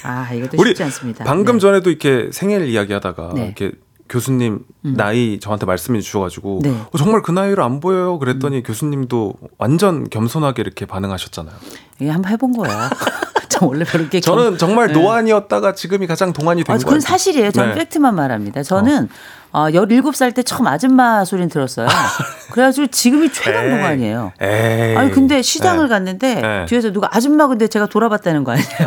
[0.03, 1.23] 아 이것도 쉽지 않습니다.
[1.23, 1.59] 방금 네.
[1.59, 3.45] 전에도 이렇게 생일 이야기하다가 네.
[3.45, 3.71] 이렇게
[4.09, 6.69] 교수님 나이 저한테 말씀해 주셔가지고 네.
[6.69, 6.85] 음.
[6.91, 8.19] 어, 정말 그 나이로 안 보여요.
[8.19, 11.55] 그랬더니 교수님도 완전 겸손하게 이렇게 반응하셨잖아요.
[11.99, 12.89] 이게 한번 해본 거야.
[13.49, 14.93] 저 원래 그렇게 저는 정말 네.
[14.93, 16.85] 노안이었다가 지금이 가장 동안이 된 아, 거예요.
[16.85, 17.51] 그건 사실이에요.
[17.51, 17.79] 저는 네.
[17.79, 18.63] 팩트만 말합니다.
[18.63, 19.09] 저는
[19.51, 19.65] 어.
[19.65, 21.87] 17살 때 처음 아줌마 소리는 들었어요.
[22.51, 23.71] 그래가지고 지금이 최강 에이.
[23.71, 24.31] 동안이에요.
[24.41, 24.95] 에이.
[24.95, 25.89] 아니 근데 시장을 네.
[25.89, 26.65] 갔는데 네.
[26.67, 28.67] 뒤에서 누가 아줌마 근데 제가 돌아봤다는 거 아니에요.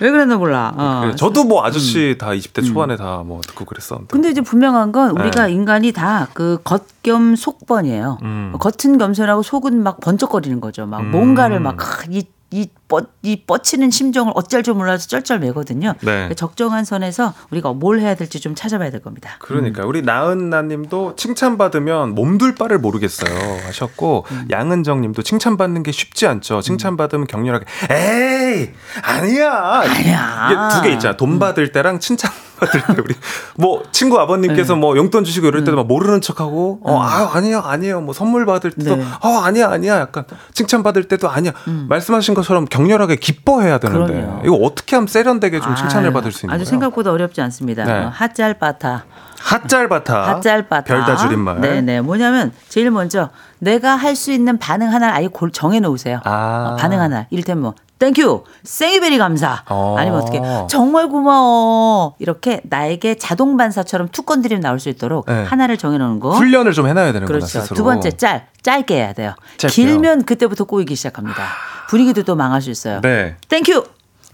[0.00, 0.72] 왜 그랬나 몰라.
[0.76, 1.12] 어.
[1.16, 4.10] 저도 뭐 아저씨 다 20대 초반에 다뭐 듣고 그랬었는데.
[4.12, 5.52] 근데 이제 분명한 건 우리가 네.
[5.52, 8.18] 인간이 다 그 겉겸 속번이에요.
[8.22, 8.52] 음.
[8.58, 10.86] 겉은 겸손하고 속은 막 번쩍거리는 거죠.
[10.86, 11.10] 막 음.
[11.10, 11.76] 뭔가를 막
[12.10, 12.24] 이
[12.54, 15.94] 이, 뻗, 이 뻗치는 심정을 어쩔 줄 몰라서 쩔쩔매거든요.
[16.02, 16.28] 네.
[16.36, 19.30] 적정한 선에서 우리가 뭘 해야 될지 좀 찾아봐야 될 겁니다.
[19.38, 23.32] 그러니까 우리 나은나님도 칭찬받으면 몸둘 바를 모르겠어요
[23.66, 24.48] 하셨고 음.
[24.50, 26.60] 양은정님도 칭찬받는 게 쉽지 않죠.
[26.60, 28.70] 칭찬받으면 격렬하게 에이
[29.02, 30.68] 아니야 아니야.
[30.74, 31.16] 두 개 있잖아.
[31.16, 32.30] 돈 받을 때랑 칭찬
[32.62, 33.14] 받을 때 우리
[33.56, 38.00] 뭐 친구 아버님께서 뭐 용돈 주시고 이럴 때도 막 모르는 척하고 어 아, 아니요 아니에요
[38.00, 39.04] 뭐 선물 받을 때도 네.
[39.20, 41.52] 어 아니야 아니야 약간 칭찬 받을 때도 아니야
[41.88, 44.40] 말씀하신 것처럼 격렬하게 기뻐해야 되는데 그럼요.
[44.44, 46.70] 이거 어떻게 하면 세련되게 좀 칭찬을 아유, 받을 수 있는 아주 거예요?
[46.70, 47.84] 생각보다 어렵지 않습니다.
[47.84, 47.92] 네.
[47.92, 49.04] 어, 핫짤바타.
[49.40, 50.82] 핫짤바타 핫짤바타.
[50.84, 52.00] 별다 줄임말 네네.
[52.02, 56.20] 뭐냐면 제일 먼저 내가 할 수 있는 반응 하나를 아예 골 정해 놓으세요.
[56.24, 56.70] 아.
[56.72, 57.26] 어, 반응 하나.
[57.30, 59.62] 이를테면 뭐 thank you, thank you very 감사.
[59.68, 59.94] 어.
[59.98, 62.14] 아니면 어떻게 정말 고마워.
[62.18, 65.44] 이렇게 나에게 자동 반사처럼 툭 건드리면 나올 수 있도록 네.
[65.44, 66.30] 하나를 정해 놓는 거.
[66.32, 67.46] 훈련을 좀 해놔야 되는구나 그렇죠.
[67.60, 67.76] 스스로.
[67.76, 69.34] 두 번째 짤, 짧게 해야 돼요.
[69.58, 69.86] 짧게요?
[69.86, 71.42] 길면 그때부터 꼬이기 시작합니다.
[71.88, 73.00] 분위기도 또 망할 수 있어요.
[73.00, 73.36] 네.
[73.48, 73.84] thank you.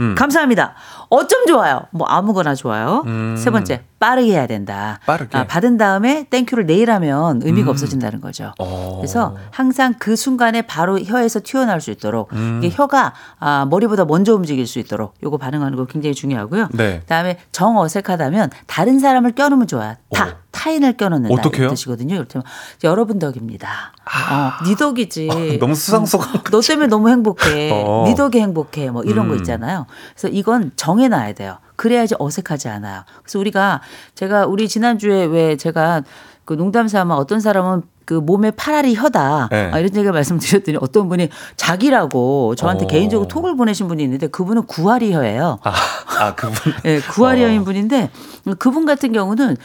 [0.00, 0.14] 음.
[0.14, 0.74] 감사합니다.
[1.08, 1.82] 어쩜 좋아요.
[1.90, 3.02] 뭐 아무거나 좋아요.
[3.06, 3.36] 음.
[3.36, 5.00] 세 번째 빠르게 해야 된다.
[5.06, 5.36] 빠르게.
[5.36, 7.72] 아, 받은 다음에 thank you를 내일 하면 의미가 음.
[7.72, 8.54] 없어진다는 거죠.
[8.58, 8.98] 어.
[8.98, 12.60] 그래서 항상 그 순간에 바로 혀에서 튀어나올 수 있도록 음.
[12.62, 16.68] 이게 혀가 아, 머리보다 먼저 움직일 수 있도록 요거 반응하는 거 굉장히 중요하고요.
[16.74, 17.00] 네.
[17.00, 19.96] 그다음에 정 어색하다면 다른 사람을 껴놓으면 좋아요.
[20.12, 21.62] 타 타인을 껴놓는다 어떡해요?
[21.62, 22.16] 이런 뜻이거든요.
[22.16, 22.44] 이를테면
[22.82, 23.92] 여러분 덕입니다.
[24.04, 25.28] 어, 네 덕이지.
[25.30, 25.58] 아.
[25.60, 26.42] 너무 수상소감.
[26.50, 27.70] 너 때문에 너무 행복해.
[27.86, 28.04] 어.
[28.04, 28.90] 네 덕에 행복해.
[28.90, 29.38] 뭐 이런 거 음.
[29.38, 29.86] 있잖아요.
[30.14, 31.58] 그래서 이건 정해놔야 돼요.
[31.76, 33.04] 그래야지 어색하지 않아요.
[33.22, 33.82] 그래서 우리가
[34.16, 36.02] 제가 우리 지난주에 왜 제가
[36.44, 39.70] 그 농담 삼아 어떤 사람은 그 몸에 파라리 혀다 네.
[39.70, 42.88] 아, 이런 얘기를 말씀드렸더니 어떤 분이 자기라고 저한테 어.
[42.88, 45.58] 개인적으로 톡을 보내신 분이 있는데 그분은 구아리 혀예요.
[45.62, 45.74] 아,
[46.18, 46.72] 아 그분.
[46.86, 47.46] 예, 구아리 어.
[47.48, 48.10] 혀인 분인데
[48.58, 49.56] 그분 같은 경우는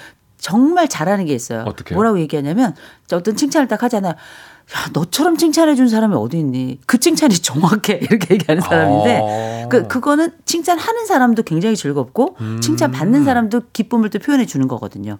[0.44, 1.64] 정말 잘하는 게 있어요.
[1.66, 1.96] 어떡해요?
[1.96, 2.76] 뭐라고 얘기하냐면
[3.14, 4.12] 어떤 칭찬을 딱 하잖아요.
[4.12, 6.80] 야, 너처럼 칭찬해 준 사람이 어디 있니?
[6.86, 8.00] 그 칭찬이 정확해.
[8.02, 9.70] 이렇게 얘기하는 사람인데 어.
[9.70, 12.60] 그 그거는 칭찬하는 사람도 굉장히 즐겁고 음.
[12.60, 15.18] 칭찬 받는 사람도 기쁨을 또 표현해 주는 거거든요.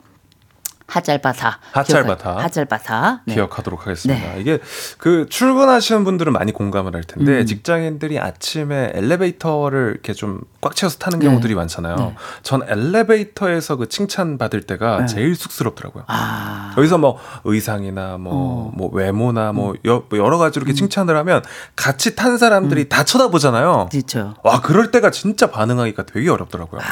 [0.88, 1.60] 핫잘바타.
[1.86, 3.22] 기억하- 핫잘바타.
[3.26, 3.34] 네.
[3.36, 4.36] 기억하도록 하겠습니다.
[4.36, 4.60] 이게
[4.98, 7.46] 그 출근하시는 분들은 많이 공감을 할 텐데 음.
[7.46, 11.96] 직장인들이 아침에 엘리베이터를 이렇게 좀 꽉 채워서 타는 경우들이 많잖아요.
[11.98, 12.16] 네.
[12.42, 15.06] 전 엘리베이터에서 그 칭찬 받을 때가 네.
[15.08, 16.06] 제일 쑥스럽더라고요.
[16.08, 16.74] 아.
[16.78, 18.72] 여기서 뭐 의상이나 뭐, 어.
[18.74, 19.56] 뭐 외모나 음.
[19.58, 21.44] 뭐 여, 러 가지로 이렇게 칭찬을 하면
[21.76, 23.90] 같이 탄 사람들이 다 쳐다보잖아요.
[23.92, 24.36] 그렇죠.
[24.42, 26.80] 와 그럴 때가 진짜 반응하기가 되게 어렵더라고요.
[26.82, 26.86] 아,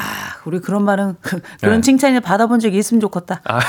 [0.43, 1.15] 우리 그런 말은
[1.61, 1.81] 그런 네.
[1.81, 3.39] 칭찬을 받아본 적이 있으면 좋겠다.
[3.45, 3.59] 아.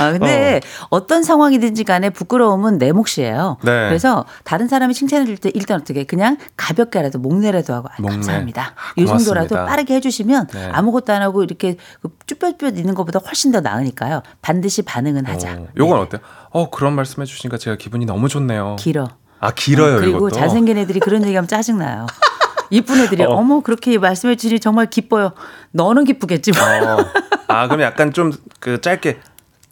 [0.00, 1.06] 아, 근데 어.
[1.06, 3.58] 떤 상황이든지 간에 부끄러움은 내 몫이에요.
[3.62, 3.88] 네.
[3.88, 8.14] 그래서 다른 사람이 칭찬해 줄 때 일단 어떻게 그냥 가볍게라도 목내라도 하고 아, 목내.
[8.16, 8.74] 감사합니다.
[8.76, 9.64] 아, 이 정도라도 고맙습니다.
[9.66, 10.68] 빠르게 해주시면 네.
[10.72, 14.22] 아무것도 안 하고 이렇게 그 쭈뼛쭈뼛 있는 것보다 훨씬 더 나으니까요.
[14.42, 15.52] 반드시 반응은 하자.
[15.52, 16.20] 어, 요건 어때요?
[16.50, 18.76] 어 그런 말씀해 주시니까 제가 기분이 너무 좋네요.
[18.78, 19.08] 길어.
[19.38, 20.30] 아 길어요 그리고 이것도.
[20.36, 22.06] 잘생긴 애들이 그런 얘기하면 짜증 나요.
[22.70, 23.30] 이쁜 애들이 어.
[23.30, 23.42] 어.
[23.42, 25.32] 머 그렇게 말씀해 주시니 정말 기뻐요.
[25.72, 26.62] 너는 기쁘겠지 뭐.
[26.62, 27.04] 어.
[27.48, 29.18] 아, 그럼 약간 좀 그 짧게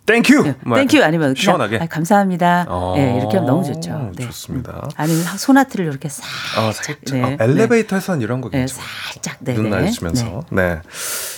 [0.06, 0.54] thank you.
[0.64, 1.78] 뭐 thank you 아니면 시원하게.
[1.82, 2.64] 아, 감사합니다.
[2.66, 4.10] 어, 네, 이렇게 하면 너무 좋죠.
[4.16, 4.24] 네.
[4.24, 4.88] 좋습니다.
[4.96, 6.24] 아니면 소나트를 이렇게 싹
[6.58, 6.96] 어, 살짝.
[7.12, 8.86] 네, 어, 엘리베이터에서는 이런 거 네, 괜찮아요.
[9.12, 9.70] 살짝 네, 눈 네.
[9.70, 10.44] 마주치면서.
[10.50, 10.80] 네.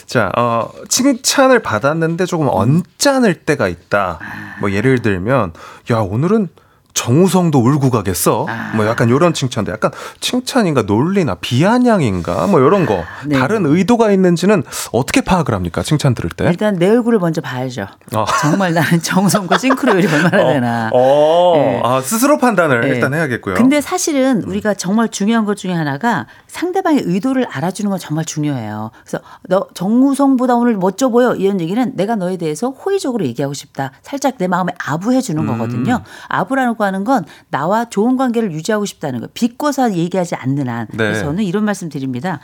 [0.06, 4.20] 자, 어, 칭찬을 받았는데 조금 언짢을 때가 있다.
[4.60, 5.52] 뭐 예를 들면,
[5.90, 6.48] 야, 오늘은
[6.94, 8.46] 정우성도 울고 가겠어.
[8.48, 8.72] 아.
[8.74, 13.04] 뭐 약간 요런 칭찬도 약간 칭찬인가 논리나 비아냥인가 뭐 요런 거.
[13.26, 13.38] 네.
[13.38, 14.62] 다른 의도가 있는지는
[14.92, 15.82] 어떻게 파악을 합니까?
[15.82, 16.44] 칭찬 들을 때?
[16.46, 17.86] 일단 내 얼굴을 먼저 봐야죠.
[18.14, 18.24] 어.
[18.40, 20.90] 정말 나는 정성과 싱크로율이 얼마나 되나.
[20.92, 21.80] 어, 네.
[21.84, 22.88] 아, 스스로 판단을 네.
[22.88, 23.54] 일단 해야겠고요.
[23.54, 28.90] 근데 사실은 우리가 정말 중요한 것 중에 하나가 상대방의 의도를 알아주는 건 정말 중요해요.
[29.04, 33.92] 그래서 너 정우성보다 오늘 멋져 보여 이런 얘기는 내가 너에 대해서 호의적으로 얘기하고 싶다.
[34.02, 35.46] 살짝 내 마음에 아부해 주는 음.
[35.46, 36.02] 거거든요.
[36.28, 39.28] 아부라 고 하는 건 나와 좋은 관계를 유지하고 싶다는 거.
[39.34, 40.86] 비꼬서 얘기하지 않는 한.
[40.90, 40.96] 네.
[40.96, 42.40] 그래서 저는 이런 말씀 드립니다.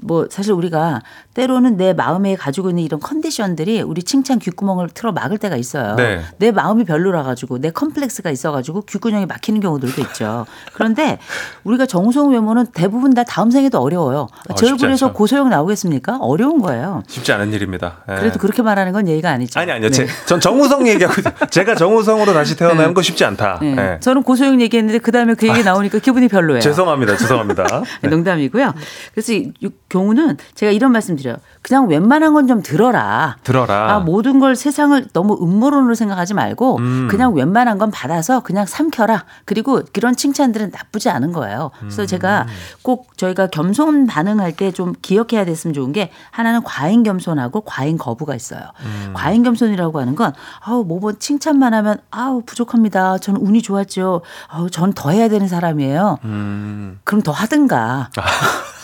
[0.00, 1.00] 뭐 사실 우리가
[1.34, 5.94] 때로는 내 마음에 가지고 있는 이런 컨디션들이 우리 칭찬 귓구멍을 틀어 막을 때가 있어요.
[5.94, 6.20] 네.
[6.38, 10.46] 내 마음이 별로라 가지고 내 컴플렉스가 있어 가지고 귓구녕이 막히는 경우들도 있죠.
[10.74, 11.18] 그런데
[11.62, 14.28] 우리가 정우성 외모는 대부분 다 다음 생에도 어려워요.
[14.48, 15.12] 어, 제 쉽지 얼굴에서.
[15.12, 16.18] 고소영 나오겠습니까?
[16.18, 17.02] 어려운 거예요.
[17.06, 17.98] 쉽지 않은 일입니다.
[18.10, 18.16] 예.
[18.16, 19.60] 그래도 그렇게 말하는 건 예의가 아니죠.
[19.60, 19.90] 아니 아니요.
[19.90, 19.94] 네.
[19.94, 21.14] 제, 전 정우성 얘기하고.
[21.50, 23.58] 제가 정우성으로 다시 태어나는 거 쉽지 않다.
[23.62, 23.76] 네.
[23.78, 24.00] 예.
[24.00, 26.60] 저는 고소영 얘기했는데 그 다음에 그 얘기 나오니까 기분이 별로예요.
[26.62, 27.16] 죄송합니다.
[27.16, 27.82] 죄송합니다.
[28.02, 28.08] 네.
[28.08, 28.74] 농담이고요.
[29.14, 29.52] 그래서 이
[29.88, 31.36] 경우는 제가 이런 말씀 드려요.
[31.62, 33.36] 그냥 웬만한 건 좀 들어라.
[33.42, 33.94] 들어라.
[33.94, 37.08] 아, 모든 걸 세상을 너무 음모론으로 생각하지 말고 음.
[37.10, 39.24] 그냥 웬만한 건 받아서 그냥 삼켜라.
[39.44, 41.70] 그리고 그런 칭찬들은 나쁘지 않은 거예요.
[41.80, 42.06] 그래서 음.
[42.06, 42.46] 제가
[42.82, 48.34] 꼭 저희가 겸손 반응할 때 좀 기억해야 됐으면 좋은 게 하나는 과잉 겸손하고 과잉 거부가
[48.34, 48.60] 있어요.
[48.84, 49.12] 음.
[49.14, 53.18] 과잉 겸손이라고 하는 건 아우 뭐뭐 칭찬만 하면 아우 부족합니다.
[53.18, 54.22] 저는 운이 좋았죠.
[54.48, 56.18] 아우 전더 해야 되는 사람이에요.
[56.24, 57.00] 음.
[57.04, 58.10] 그럼 더 하든가.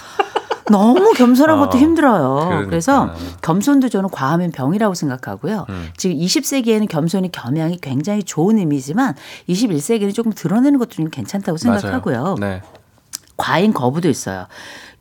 [0.70, 2.34] 너무 겸손한 것도 어, 힘들어요.
[2.48, 2.70] 그러니까.
[2.70, 5.66] 그래서 겸손도 저는 과하면 병이라고 생각하고요.
[5.68, 5.88] 음.
[5.96, 9.14] 지금 20세기에는 겸손이 겸양이 굉장히 좋은 의미지만
[9.48, 12.36] 21세기는 조금 드러내는 것도 좀 괜찮다고 생각하고요.
[12.40, 12.62] 네.
[13.36, 14.46] 과잉 거부도 있어요.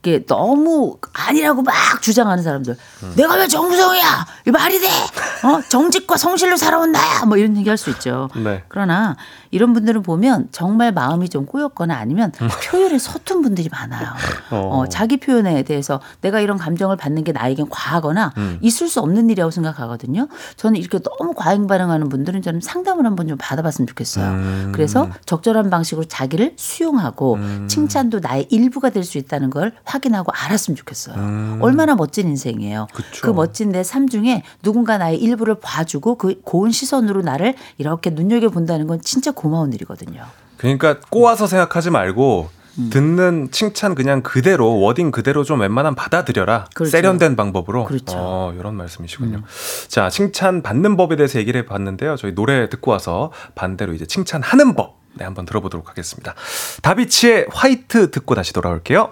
[0.05, 2.75] 이게 너무 아니라고 막 주장하는 사람들.
[3.03, 3.13] 음.
[3.15, 4.25] 내가 왜 정우성이야?
[4.47, 4.87] 이 말이 돼?
[4.87, 5.61] 어?
[5.69, 7.23] 정직과 성실로 살아온 나야?
[7.25, 8.27] 뭐 이런 얘기 할 수 있죠.
[8.35, 8.63] 네.
[8.67, 9.15] 그러나
[9.53, 12.47] 이런 분들은 보면 정말 마음이 좀 꼬였거나 아니면 음.
[12.69, 14.07] 표현에 서툰 분들이 많아요.
[14.51, 18.57] 어, 자기 표현에 대해서 내가 이런 감정을 받는 게 나에겐 과하거나 음.
[18.61, 20.27] 있을 수 없는 일이라고 생각하거든요.
[20.57, 24.25] 저는 이렇게 너무 과잉 반응하는 분들은 저는 상담을 한번 좀 받아봤으면 좋겠어요.
[24.31, 24.71] 음.
[24.73, 27.67] 그래서 적절한 방식으로 자기를 수용하고 음.
[27.69, 31.59] 칭찬도 나의 일부가 될 수 있다는 걸 확인하고 알았으면 좋겠어요.
[31.59, 32.87] 얼마나 멋진 인생이에요.
[32.89, 32.95] 음.
[32.95, 33.21] 그쵸.
[33.21, 38.49] 그 멋진 내 삶 중에 누군가 나의 일부를 봐주고 그 고운 시선으로 나를 이렇게 눈여겨
[38.49, 40.23] 본다는 건 진짜 고마운 일이거든요.
[40.55, 42.89] 그러니까 꼬아서 생각하지 말고 음.
[42.89, 46.69] 듣는 칭찬 그냥 그대로 워딩 그대로 좀 웬만하면 받아들여라.
[46.73, 46.91] 그렇죠.
[46.91, 47.83] 세련된 방법으로.
[47.83, 48.15] 그렇죠.
[48.17, 49.43] 어, 이런 말씀이시군요.
[49.89, 52.15] 자, 칭찬 받는 법에 대해서 얘기를 해봤는데요.
[52.15, 55.01] 저희 노래 듣고 와서 반대로 이제 칭찬하는 법.
[55.15, 56.33] 네, 한번 들어보도록 하겠습니다.
[56.81, 59.11] 다비치의 화이트 듣고 다시 돌아올게요.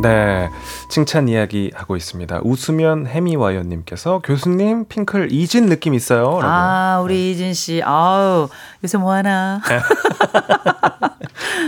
[0.00, 0.48] 네,
[0.88, 2.40] 칭찬 이야기 하고 있습니다.
[2.44, 6.40] 웃으면 해미와이어님께서 교수님 핑클 이진 느낌 있어요.
[6.40, 6.42] 라고.
[6.44, 7.82] 아, 우리 이진 씨.
[7.84, 8.48] 아우,
[8.82, 9.60] 요새 뭐 하나?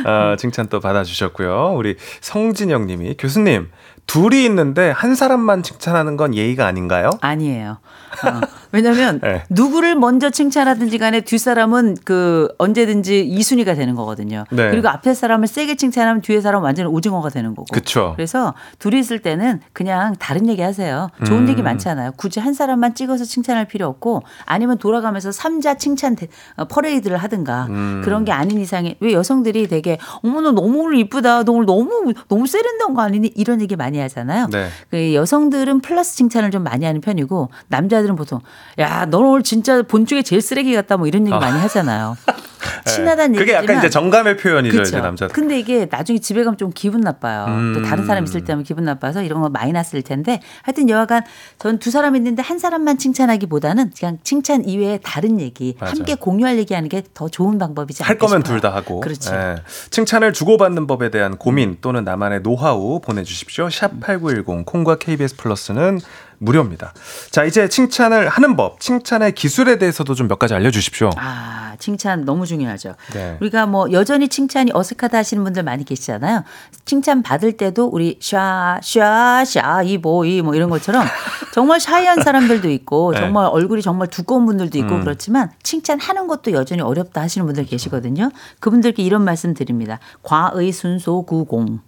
[0.06, 1.74] 어, 칭찬 또 받아주셨고요.
[1.76, 3.70] 우리 성진영 님이 교수님,
[4.06, 7.10] 둘이 있는데 한 사람만 칭찬하는 건 예의가 아닌가요?
[7.20, 7.78] 아니에요.
[8.24, 8.40] 어,
[8.70, 9.42] 왜냐면 네.
[9.50, 14.44] 누구를 먼저 칭찬하든지 간에 뒷 사람은 그 언제든지 이순위가 되는 거거든요.
[14.50, 14.70] 네.
[14.70, 17.66] 그리고 앞에 사람을 세게 칭찬하면 뒤에 사람은 완전 오징어가 되는 거고.
[17.72, 18.12] 그쵸.
[18.14, 21.08] 그래서 둘이 있을 때는 그냥 다른 얘기 하세요.
[21.26, 21.48] 좋은 음.
[21.48, 22.12] 얘기 많잖아요.
[22.16, 27.66] 굳이 한 사람만 찍어서 칭찬할 필요 없고 아니면 돌아가면서 삼자 칭찬 대- 어, 퍼레이드를 하든가
[27.70, 28.02] 음.
[28.04, 31.42] 그런 게 아닌 이상에 왜 여성들이 되게 어머 너 너무 오늘 이쁘다.
[31.44, 33.32] 너 오늘 너무 너무 세련된 거 아니니?
[33.34, 34.48] 이런 얘기 많이 하잖아요.
[34.50, 34.68] 네.
[34.90, 38.40] 그 여성들은 플러스 칭찬을 좀 많이 하는 편이고 남자들은 보통
[38.78, 41.38] 야, 너 오늘 진짜 본 중에 제일 쓰레기 같다 뭐 이런 얘기 아.
[41.38, 42.16] 많이 하잖아요.
[42.84, 42.90] 네.
[42.90, 44.88] 친하다는 그게 얘기지만 약간 이제 정감의 표현이죠, 그쵸.
[44.88, 45.28] 이제 남자.
[45.28, 47.46] 근데 이게 나중에 집에 가면 좀 기분 나빠요.
[47.74, 48.44] 또 다른 사람 있을 음.
[48.44, 51.22] 때면 기분 나빠서 이런 거 마이너스일 텐데 하여튼 여하간
[51.58, 55.92] 전 두 사람 있는데 한 사람만 칭찬하기보다는 그냥 칭찬 이외에 다른 얘기 맞아요.
[55.96, 58.42] 함께 공유할 얘기하는 게 더 좋은 방법이지 않을까 할 거면.
[58.42, 59.00] 둘 다 하고.
[59.00, 59.30] 그렇지.
[59.32, 59.56] 예.
[59.90, 63.68] 칭찬을 주고받는 법에 대한 고민 또는 나만의 노하우 보내주십시오.
[63.70, 66.00] 샵 8910 콩과 KBS 플러스는
[66.38, 66.92] 무료입니다.
[67.30, 71.10] 자, 이제 칭찬을 하는 법, 칭찬의 기술에 대해서도 좀 몇 가지 알려주십시오.
[71.16, 72.94] 아, 칭찬 너무 중요하죠.
[73.12, 73.36] 네.
[73.40, 76.44] 우리가 뭐 여전히 칭찬이 어색하다 하시는 분들 많이 계시잖아요.
[76.84, 81.04] 칭찬 받을 때도 우리 샤, 샤, 샤, 이 뭐, 이뭐 이런 것처럼
[81.52, 83.20] 정말 샤이한 사람들도 있고 네.
[83.20, 85.00] 정말 얼굴이 정말 두꺼운 분들도 있고 음.
[85.02, 88.30] 그렇지만 칭찬하는 것도 여전히 어렵다 하시는 분들 계시거든요.
[88.60, 89.98] 그분들께 이런 말씀 드립니다.
[90.22, 91.80] 과의 순소 구공.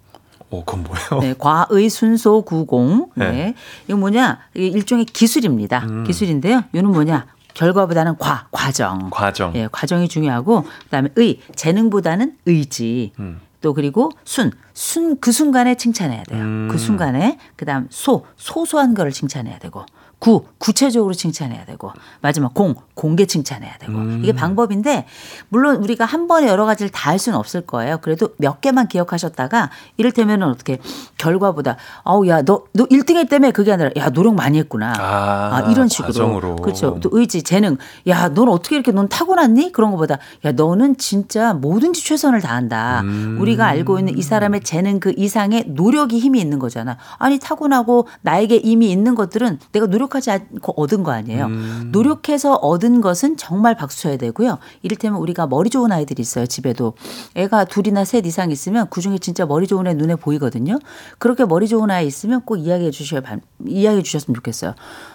[0.49, 1.21] 어, 그건 뭐예요?
[1.21, 3.09] 네, 과의 순소 구공.
[3.15, 3.31] 네.
[3.31, 3.55] 네.
[3.87, 4.39] 이거 뭐냐?
[4.53, 5.79] 이게 일종의 기술입니다.
[5.85, 6.03] 음.
[6.05, 6.63] 기술인데요.
[6.73, 7.25] 이는 뭐냐?
[7.53, 9.09] 결과보다는 과, 과정.
[9.09, 9.53] 과정.
[9.55, 13.11] 예, 과정이 중요하고 그다음에 의, 재능보다는 의지.
[13.19, 13.41] 음.
[13.61, 16.43] 또 그리고 순, 순 그 순간에 칭찬해야 돼요.
[16.43, 16.67] 음.
[16.71, 19.83] 그 순간에 그다음 소, 소소한 거를 칭찬해야 되고
[20.19, 21.91] 구, 구체적으로 칭찬해야 되고
[22.21, 24.21] 마지막 공, 공개 칭찬해야 되고 음.
[24.23, 25.05] 이게 방법인데
[25.49, 27.99] 물론 우리가 한 번에 여러 가지를 다 할 수는 없을 거예요.
[28.01, 30.77] 그래도 몇 개만 기억하셨다가 이를테면은 어떻게
[31.17, 34.93] 결과보다 어우 야너너 1등 했다며 그게 아니라 야 노력 많이 했구나.
[34.97, 36.07] 아, 아, 이런 식으로.
[36.07, 36.55] 과정으로.
[36.57, 36.99] 그렇죠.
[37.01, 37.77] 또 의지, 재능.
[38.07, 39.71] 야, 넌 어떻게 이렇게 넌 타고났니?
[39.71, 43.01] 그런 것보다 야, 너는 진짜 뭐든지 최선을 다한다.
[43.01, 43.37] 음.
[43.39, 46.97] 우리가 알고 있는 이 사람의 재능 그 이상의 노력이 힘이 있는 거잖아.
[47.17, 51.45] 아니, 타고나고 나에게 이미 있는 것들은 내가 노력 하지 않고 얻은 거 아니에요.
[51.45, 51.89] 음.
[51.91, 54.57] 노력해서 얻은 것은 정말 박수 쳐야 되고요.
[54.81, 56.45] 이를테면 우리가 머리 좋은 아이들이 있어요.
[56.45, 56.93] 집에도.
[57.35, 60.79] 애가 둘이나 셋 이상 있으면 그중에 진짜 머리 좋은 애 눈에 보이거든요.
[61.19, 64.73] 그렇게 머리 좋은 아이 있으면 꼭 이야기해 주셔야 반- 이야기해 주셨으면 좋겠어요.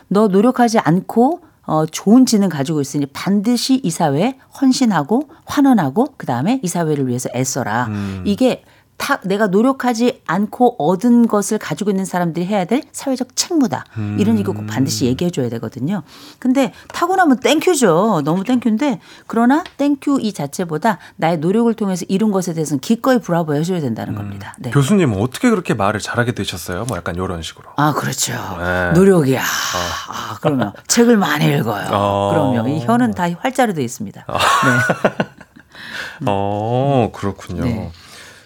[0.09, 6.59] 너 노력하지 않고 어, 좋은 지능 가지고 있으니 반드시 이 사회에 헌신하고 환원하고 그 다음에
[6.63, 7.89] 이 사회를 위해서 애써라.
[8.25, 8.65] 이게
[9.03, 13.85] 타, 내가 노력하지 않고 얻은 것을 가지고 있는 사람들이 해야 될 사회적 책무다.
[14.17, 16.05] 이런 이거 꼭 반드시 얘기해 줘야 되거든요.
[16.39, 18.23] 근데 타고나면 thank you죠.
[18.25, 23.19] 너무 thank you인데 그러나 thank you 이 자체보다 나의 노력을 통해서 이룬 것에 대해서는 기꺼이
[23.19, 24.55] 브라보 해줘야 된다는 겁니다.
[24.61, 24.71] 네.
[24.71, 26.85] 교수님 어떻게 그렇게 말을 잘하게 되셨어요?
[26.85, 27.71] 뭐 약간 이런 식으로.
[27.75, 28.35] 아, 그렇죠.
[28.61, 28.93] 네.
[28.93, 29.43] 노력이야.
[29.43, 31.89] 아, 그러면 책을 많이 읽어요.
[31.91, 32.31] 어.
[32.55, 32.69] 그럼요.
[32.69, 34.27] 이 혀는 다 활자로 돼 있습니다.
[36.25, 37.65] 어, 그렇군요.
[37.65, 37.91] 네.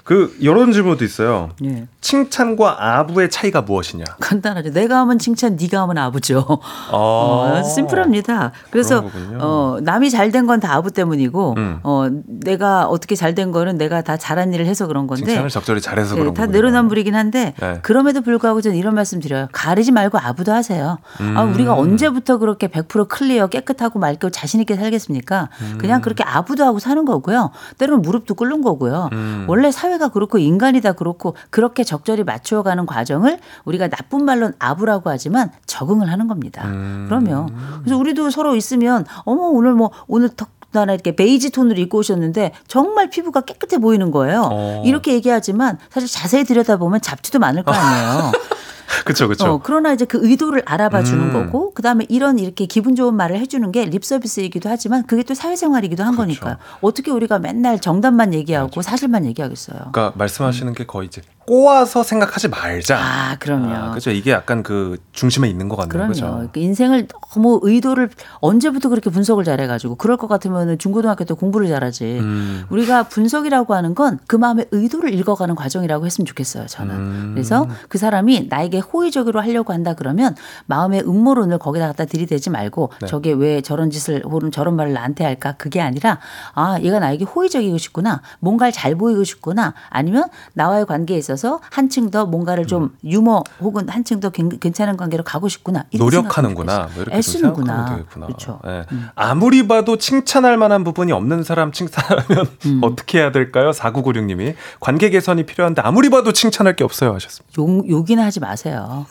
[0.06, 1.50] 그 이런 질문도 있어요.
[1.60, 1.88] 네.
[2.00, 4.04] 칭찬과 아부의 차이가 무엇이냐?
[4.20, 4.70] 간단하죠.
[4.72, 6.46] 내가 하면 칭찬, 네가 하면 아부죠.
[6.92, 8.52] 어, 심플합니다.
[8.70, 9.04] 그래서.
[9.38, 11.80] 어, 남이 잘 된 건 다 아부 때문이고 음.
[11.82, 15.80] 어, 내가 어떻게 잘 된 거는 내가 다 잘한 일을 해서 그런 건데 칭찬을 적절히
[15.80, 16.56] 잘해서 네, 그런 다 거군요.
[16.56, 17.80] 내로남불이긴 한데 네.
[17.82, 19.48] 그럼에도 불구하고 저는 이런 말씀 드려요.
[19.50, 20.98] 가리지 말고 아부도 하세요.
[21.18, 21.52] 아, 음.
[21.54, 25.48] 우리가 언제부터 그렇게 100% 클리어 깨끗하고 맑고 자신 있게 살겠습니까?
[25.62, 25.78] 음.
[25.78, 27.50] 그냥 그렇게 아부도 하고 사는 거고요.
[27.78, 29.10] 때로는 무릎도 꿇는 거고요.
[29.12, 29.44] 음.
[29.48, 35.10] 원래 사회 가 그렇고 인간이 다 그렇고 그렇게 적절히 맞추어가는 과정을 우리가 나쁜 말로는 아부라고
[35.10, 36.64] 하지만 적응을 하는 겁니다.
[36.66, 37.06] 음.
[37.08, 37.46] 그럼요.
[37.82, 42.52] 그래서 우리도 서로 있으면 어머 오늘 뭐 오늘 덕 하나 이렇게 베이지 톤으로 입고 오셨는데
[42.66, 44.48] 정말 피부가 깨끗해 보이는 거예요.
[44.52, 44.82] 어.
[44.84, 48.32] 이렇게 얘기하지만 사실 자세히 들여다보면 잡티도 많을 거 아니에요.
[49.04, 49.46] 그렇죠, 그렇죠.
[49.46, 51.32] 어, 그러나 이제 그 의도를 알아봐 주는 음.
[51.32, 55.34] 거고 그 다음에 이런 이렇게 기분 좋은 말을 해주는 게 립 서비스이기도 하지만 그게 또
[55.34, 56.26] 사회생활이기도 한 그렇죠.
[56.40, 56.56] 거니까요.
[56.80, 59.78] 어떻게 우리가 맨날 정답만 얘기하고 사실만 얘기하겠어요.
[59.92, 62.98] 그러니까 말씀하시는 게 거의 이제 꼬아서 생각하지 말자.
[62.98, 63.90] 아, 그럼요.
[63.90, 64.10] 그렇죠.
[64.10, 66.12] 이게 약간 그 중심에 있는 것 같네요.
[66.12, 66.34] 그럼요.
[66.34, 72.18] 그러니까 인생을 너무 의도를 언제부터 그렇게 분석을 잘해가지고 그럴 것 같으면 중고등학교 때 공부를 잘하지.
[72.20, 72.64] 음.
[72.70, 76.66] 우리가 분석이라고 하는 건 그 마음의 의도를 읽어가는 과정이라고 했으면 좋겠어요.
[76.66, 76.94] 저는.
[76.94, 77.30] 음.
[77.34, 80.34] 그래서 그 사람이 나에게 호의적으로 하려고 한다 그러면
[80.66, 83.06] 마음의 음모론을 거기다 갖다 들이대지 말고 네.
[83.06, 86.18] 저게 왜 저런 짓을 혹은 저런 말을 나한테 할까 그게 아니라
[86.54, 90.24] 아 얘가 나에게 호의적이고 싶구나 뭔가를 잘 보이고 싶구나 아니면
[90.54, 91.35] 나와의 관계에 있어서
[91.70, 92.90] 한층 더 뭔가를 좀 음.
[93.04, 96.78] 유머 혹은 한층 더 괜- 괜찮은 관계로 가고 싶구나 노력하는구나.
[96.94, 98.04] 뭐 이렇게 좀 애쓰는구나.
[98.10, 98.60] 그렇죠.
[98.66, 98.84] 예.
[99.14, 102.80] 아무리 봐도 칭찬할 만한 부분이 없는 사람 칭찬하면 음.
[102.84, 103.70] 어떻게 해야 될까요?
[103.70, 107.54] 4996님이 관계 개선이 필요한데 아무리 봐도 칭찬할 게 없어요 하셨습니다.
[107.58, 109.06] 욕, 욕이나 하지 마세요.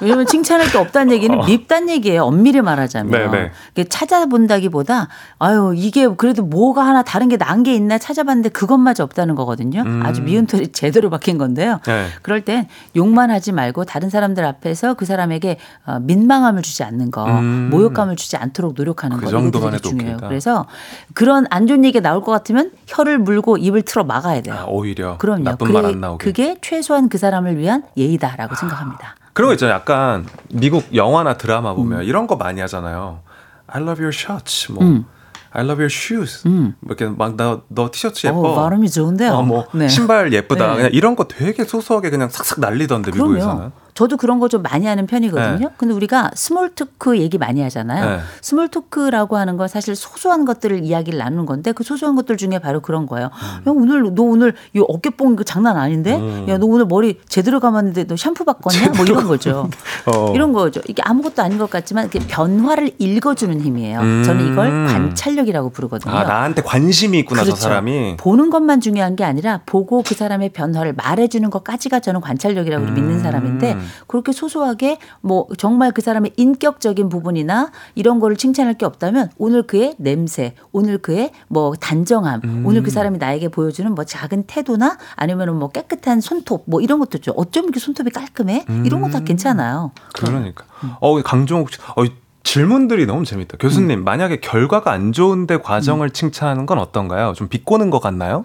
[0.00, 0.04] 음.
[0.04, 2.24] 왜냐면 칭찬할 게 없다는 얘기는 밉단 얘기예요.
[2.24, 3.14] 엄밀히 말하자면.
[3.14, 3.30] 어.
[3.30, 3.50] 네네.
[3.72, 5.08] 이게 찾아본다기보다
[5.38, 9.82] 아유 이게 그래도 뭐가 하나 다른 게 나은 게 있나 찾아봤는데 그것마저 없다는 거거든요.
[9.82, 10.02] 음.
[10.04, 11.80] 아주 미운 털이 제대로 박힌 건데요.
[11.86, 12.06] 네.
[12.22, 12.66] 그럴 땐
[12.96, 17.68] 욕만 하지 말고 다른 사람들 앞에서 그 사람에게 어, 민망함을 주지 않는 거, 음.
[17.70, 20.14] 모욕감을 주지 않도록 노력하는 그거 해도 중요해요.
[20.16, 20.28] 오케이다.
[20.28, 20.66] 그래서
[21.14, 24.54] 그런 안 좋은 얘기가 나올 것 같으면 혀를 물고 입을 틀어 막아야 돼요.
[24.58, 25.44] 아, 오히려 그럼요.
[25.44, 26.24] 나쁜 말 안 나오게.
[26.24, 29.16] 그게 최소한 그 사람을 위한 예의다라고 생각합니다.
[29.40, 29.74] 그런 거 있잖아요.
[29.74, 31.76] 약간 미국 영화나 드라마 음.
[31.76, 33.20] 보면 이런 거 많이 하잖아요.
[33.68, 34.70] I love your shirts.
[34.70, 35.06] 뭐 음.
[35.52, 36.46] I love your shoes.
[36.46, 38.38] 뭐 이렇게 막 나 너 티셔츠 예뻐.
[38.52, 39.32] 어, 발음이 좋은데요.
[39.32, 39.88] 어, 뭐 네.
[39.88, 40.66] 신발 예쁘다.
[40.72, 40.76] 네.
[40.76, 43.72] 그냥 이런 거 되게 소소하게 그냥 싹싹 날리던데 미국에서는.
[43.94, 45.68] 저도 그런 거 좀 많이 하는 편이거든요.
[45.68, 45.74] 네.
[45.76, 48.16] 근데 우리가 small talk 얘기 많이 하잖아요.
[48.16, 48.20] 네.
[48.42, 52.80] small talk라고 하는 건 사실 소소한 것들을 이야기를 나누는 건데 그 소소한 것들 중에 바로
[52.80, 53.26] 그런 거예요.
[53.26, 53.68] 음.
[53.68, 56.46] 야, 오늘 너 오늘 이 어깨 뽕 이거 장난 아닌데?
[56.48, 58.88] 야, 너 오늘 머리 제대로 감았는데 너 샴푸 바꿨냐?
[58.96, 59.70] 뭐 이런 거죠.
[60.06, 60.32] 어.
[60.34, 60.80] 이런 거죠.
[60.88, 64.00] 이게 아무것도 아닌 것 같지만 이렇게 변화를 읽어주는 힘이에요.
[64.00, 64.22] 음.
[64.24, 66.12] 저는 이걸 관찰력이라고 부르거든요.
[66.12, 67.56] 아 나한테 관심이 있구나 그렇죠.
[67.56, 68.16] 저 사람이.
[68.16, 72.94] 보는 것만 중요한 게 아니라 보고 그 사람의 변화를 말해주는 것까지가 저는 관찰력이라고 음.
[72.94, 73.76] 믿는 사람인데
[74.06, 79.96] 그렇게 소소하게 뭐 정말 그 사람의 인격적인 부분이나 이런 거를 칭찬할 게 없다면 오늘 그의
[79.98, 82.62] 냄새, 오늘 그의 뭐 단정함, 음.
[82.64, 87.18] 오늘 그 사람이 나에게 보여주는 뭐 작은 태도나 아니면은 뭐 깨끗한 손톱 뭐 이런 것도
[87.18, 88.64] 죠 어쩜 이렇게 손톱이 깔끔해?
[88.84, 89.90] 이런 거 다 괜찮아요.
[90.14, 90.64] 그러니까.
[91.00, 92.12] 어, 강종욱 씨, 어, 이
[92.44, 93.56] 질문들이 너무 재밌다.
[93.58, 97.32] 교수님, 만약에 결과가 안 좋은데 과정을 칭찬하는 건 어떤가요?
[97.34, 98.44] 좀 비꼬는 것 같나요?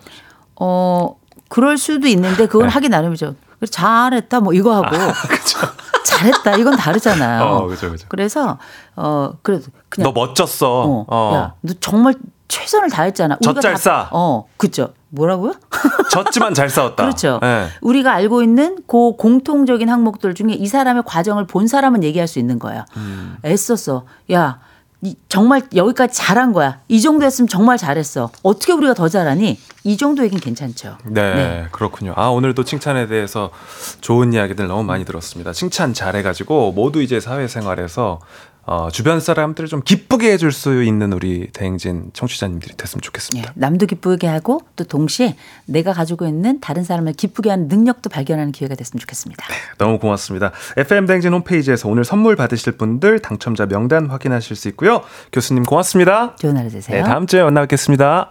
[0.59, 1.15] 어,
[1.49, 2.73] 그럴 수도 있는데 그건 네.
[2.73, 3.35] 하기 나름이죠.
[3.67, 4.95] 잘했다 뭐 이거 하고
[6.05, 7.43] 잘했다 이건 다르잖아요.
[7.43, 8.05] 어, 그죠, 그죠.
[8.09, 8.57] 그래서
[8.95, 10.83] 어 그래도 그냥 너 멋졌어.
[10.83, 11.31] 어, 어.
[11.35, 12.13] 야, 너 정말
[12.47, 13.37] 최선을 다했잖아.
[13.43, 14.09] 젖잘 다- 싸.
[14.11, 14.93] 어, 그죠.
[15.09, 15.53] 뭐라고요?
[16.11, 17.03] 졌지만 잘 싸웠다.
[17.03, 17.39] 그렇죠.
[17.43, 17.67] 예.
[17.81, 22.59] 우리가 알고 있는 그 공통적인 항목들 중에 이 사람의 과정을 본 사람은 얘기할 수 있는
[22.59, 22.83] 거예요.
[22.97, 23.37] 음.
[23.45, 24.03] 애썼어.
[24.33, 24.74] 야, 이-
[25.29, 26.79] 정말 여기까지 잘한 거야.
[26.87, 28.31] 이 정도 했으면 정말 잘했어.
[28.41, 29.59] 어떻게 우리가 더 잘하니?
[29.83, 30.97] 이 정도 얘기는 괜찮죠.
[31.05, 32.13] 네, 그렇군요.
[32.15, 33.51] 아, 오늘도 칭찬에 대해서
[34.01, 35.53] 좋은 이야기들 너무 많이 들었습니다.
[35.53, 38.19] 칭찬 잘해가지고 모두 이제 사회생활에서
[38.67, 43.53] 어, 주변 사람들을 좀 기쁘게 해줄 수 있는 우리 대행진 청취자님들이 됐으면 좋겠습니다.
[43.55, 45.35] 남도 기쁘게 하고 또 동시에
[45.65, 49.45] 내가 가지고 있는 다른 사람을 기쁘게 하는 능력도 발견하는 기회가 됐으면 좋겠습니다.
[49.77, 50.51] 너무 고맙습니다.
[50.77, 55.01] FM 대행진 홈페이지에서 오늘 선물 받으실 분들 당첨자 명단 확인하실 수 있고요.
[55.31, 56.35] 교수님 고맙습니다.
[56.37, 56.97] 좋은 하루 되세요.
[56.97, 58.29] 네, 다음 주에 만나 뵙겠습니다.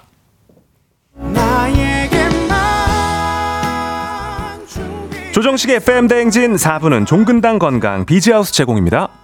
[5.32, 9.23] 조정식의 FM 대행진 4부는 종근당 건강 비지하우스 제공입니다.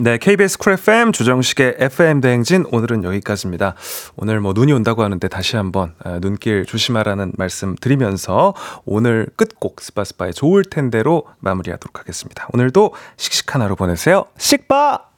[0.00, 3.74] 네, KBS 쿨 FM 조정식의 FM 대행진 오늘은 여기까지입니다.
[4.16, 8.54] 오늘 뭐 눈이 온다고 하는데 다시 한번 아, 눈길 조심하라는 말씀 드리면서
[8.86, 12.48] 오늘 끝곡 스파스파의 좋을 텐데로 마무리하도록 하겠습니다.
[12.54, 14.24] 오늘도 씩씩한 하루 보내세요.
[14.38, 15.11] 씩바!